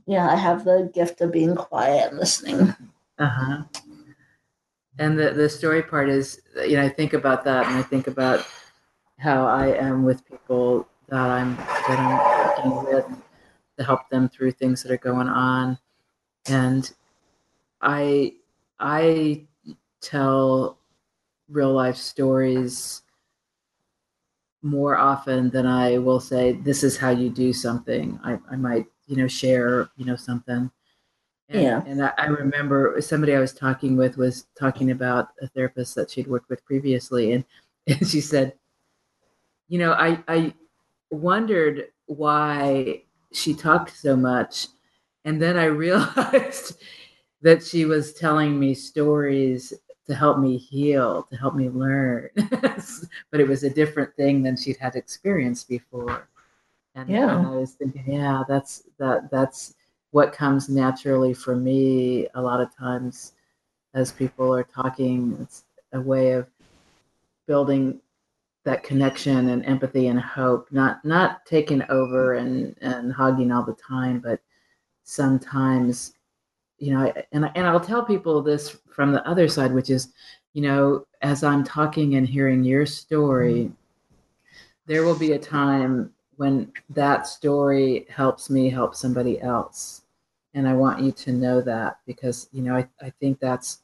[0.05, 2.76] yeah, I have the gift of being quiet and listening.
[3.20, 3.64] Uh-huh.
[4.99, 8.07] And the the story part is you know, I think about that and I think
[8.07, 8.45] about
[9.18, 13.05] how I am with people that I'm that I'm working with
[13.78, 15.80] to help them through things that are going on.
[16.47, 16.91] And
[17.84, 18.34] I
[18.80, 19.46] I
[20.02, 20.78] tell
[21.50, 23.04] real life stories
[24.62, 28.18] more often than I will say, this is how you do something.
[28.24, 30.72] I, I might, you know, share, you know, something.
[31.50, 31.84] And, Yeah.
[31.86, 36.10] And I, I remember somebody I was talking with was talking about a therapist that
[36.10, 37.34] she'd worked with previously.
[37.34, 37.44] And,
[37.88, 38.54] and she said,
[39.68, 40.54] you know, I, I
[41.12, 43.04] wondered why
[43.34, 44.68] she talked so much.
[45.26, 46.78] And then I realized
[47.44, 49.74] that she was telling me stories
[50.08, 52.30] to help me heal, to help me learn.
[53.32, 56.30] but it was a different thing than she'd had experienced before.
[56.96, 57.38] And, Yeah.
[57.38, 59.76] and I was thinking, yeah, that's that that's
[60.12, 63.34] what comes naturally for me a lot of times
[63.94, 65.38] as people are talking.
[65.41, 66.48] It's a way of
[67.48, 68.00] building
[68.64, 73.74] that connection and empathy and hope, not not taking over and, and hogging all the
[73.76, 74.39] time, but
[75.04, 76.14] sometimes
[76.84, 80.10] you know, and and I'll tell people this from the other side, which is,
[80.52, 83.74] you know, as I'm talking and hearing your story, mm-hmm.
[84.86, 90.02] there will be a time when that story helps me help somebody else,
[90.56, 93.80] and I want you to know that because you know I, I think that's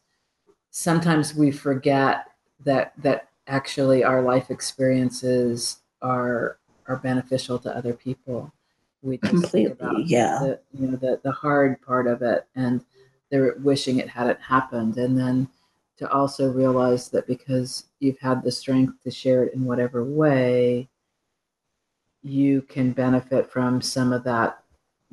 [0.70, 2.26] sometimes we forget
[2.66, 8.52] that that actually our life experiences are are beneficial to other people.
[9.02, 10.40] We Completely, about yeah.
[10.40, 12.84] the you know the the hard part of it and
[13.32, 15.48] they're wishing it hadn't happened and then
[15.98, 20.90] to also realize that because you've had the strength to share it in whatever way
[22.24, 24.64] you can benefit from some of that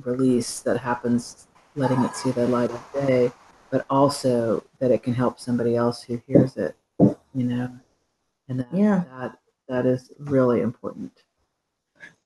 [0.03, 3.31] release that happens letting it see the light of day
[3.71, 7.71] but also that it can help somebody else who hears it you know
[8.49, 9.05] and that Yeah.
[9.19, 11.23] that that is really important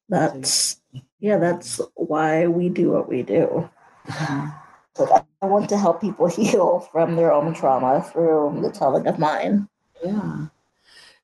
[0.08, 0.80] That's
[1.20, 3.68] yeah, that's why we do what we do.
[4.08, 9.68] I want to help people heal from their own trauma through the telling of mine.
[10.04, 10.46] Yeah.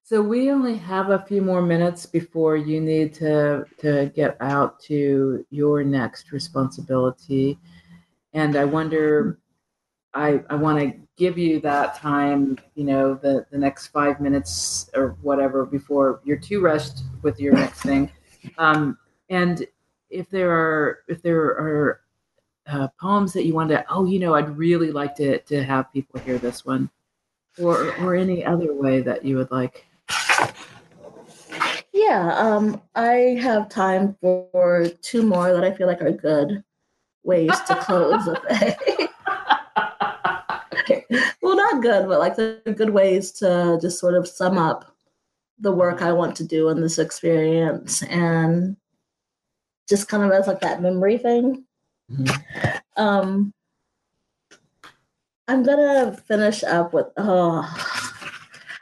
[0.03, 4.79] So we only have a few more minutes before you need to to get out
[4.83, 7.59] to your next responsibility.
[8.33, 9.41] And I wonder
[10.15, 14.91] I I want to give you that time, you know, the the next 5 minutes
[14.95, 18.09] or whatever before you're too rushed with your next thing.
[18.59, 18.97] Um
[19.29, 19.67] and
[20.17, 22.01] if there are if there are
[22.67, 25.93] uh, poems that you want to, oh, you know, I'd really like to, to have
[25.93, 26.91] people hear this one?
[27.59, 29.87] Or, or any other way that you would like?
[31.93, 36.63] Yeah, um, I have time for two more that I feel like are good
[37.23, 38.77] ways to close a day.
[41.41, 44.95] well, not good, but like the good ways to just sort of sum up
[45.59, 48.77] the work I want to do in this experience and
[49.89, 51.65] just kind of as like that memory thing.
[52.11, 52.77] Mm-hmm.
[52.97, 53.53] Um,
[55.49, 57.61] I'm gonna finish up with oh,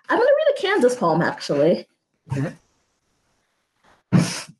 [0.08, 1.86] I'm gonna read a Kansas poem actually.
[2.32, 2.52] Okay.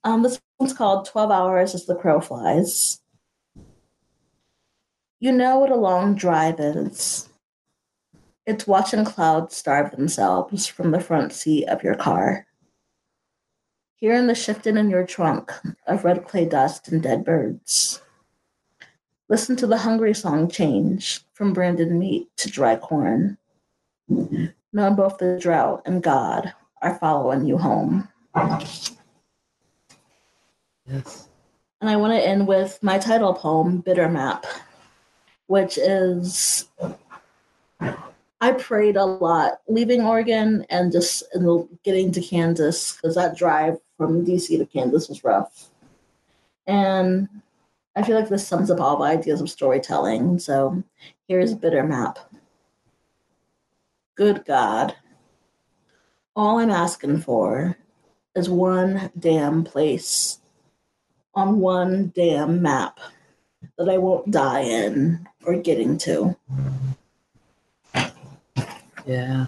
[0.05, 3.01] Um, this one's called 12 Hours as the Crow Flies.
[5.19, 7.31] You know what a long drive is.
[8.47, 12.47] It's watching clouds starve themselves from the front seat of your car.
[14.05, 15.51] Hearing the shifting in your trunk
[15.87, 18.03] of red clay dust and dead birds.
[19.31, 23.39] Listen to the hungry song change from branded meat to dry corn.
[24.07, 26.53] Knowing both the drought and God
[26.83, 28.07] are following you home.
[30.87, 31.31] Yes.
[31.81, 34.45] And I want to end with my title poem, Bitter Map,
[35.47, 36.69] which is
[38.43, 41.23] I prayed a lot leaving Oregon and just
[41.83, 45.71] getting to Kansas because that drive from DC to Kansas was rough.
[46.67, 47.29] And
[47.97, 50.39] I feel like this sums up all the ideas of storytelling.
[50.39, 50.83] So
[51.29, 52.19] here's a bitter map.
[54.17, 54.95] Good God.
[56.37, 57.77] All I'm asking for
[58.35, 60.39] is one damn place
[61.35, 62.99] on one damn map
[63.79, 66.37] that I won't die in or getting to.
[69.07, 69.47] Yeah.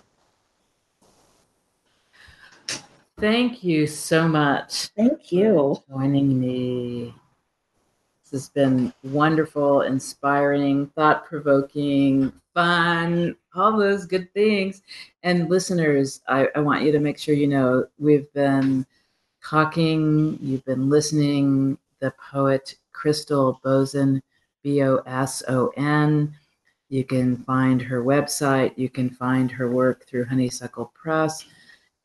[3.18, 4.88] Thank you so much.
[4.88, 5.80] Thank you.
[5.86, 7.14] For joining me.
[8.20, 14.82] This has been wonderful, inspiring, thought provoking, fun, all those good things.
[15.22, 18.84] And listeners, I, I want you to make sure you know we've been
[19.42, 24.22] talking, you've been listening, the poet Crystal Boson,
[24.62, 26.34] B O S O N.
[26.90, 28.76] You can find her website.
[28.76, 31.46] You can find her work through Honeysuckle Press.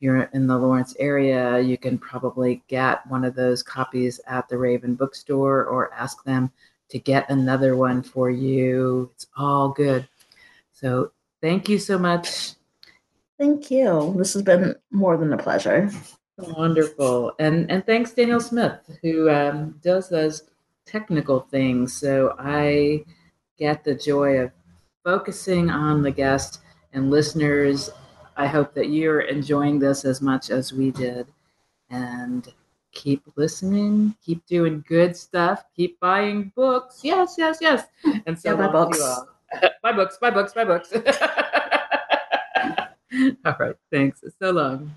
[0.02, 4.58] You're in the Lawrence area, you can probably get one of those copies at the
[4.58, 6.50] Raven bookstore or ask them
[6.90, 9.10] to get another one for you.
[9.14, 10.08] It's all good.
[10.72, 12.54] So, thank you so much.
[13.38, 14.14] Thank you.
[14.18, 15.90] This has been more than a pleasure.
[16.38, 17.32] Wonderful.
[17.38, 20.44] And and thanks Daniel Smith who um, does those
[20.86, 21.92] technical things.
[21.92, 23.04] So I
[23.58, 24.52] get the joy of
[25.04, 26.60] focusing on the guest
[26.92, 27.90] and listeners.
[28.36, 31.26] I hope that you're enjoying this as much as we did.
[31.90, 32.48] And
[32.92, 37.00] keep listening, keep doing good stuff, keep buying books.
[37.02, 37.84] Yes, yes, yes.
[38.26, 39.00] And so yeah, books.
[39.00, 40.92] Uh, buy books, buy books, buy books.
[43.44, 43.76] all right.
[43.90, 44.24] Thanks.
[44.38, 44.94] So long.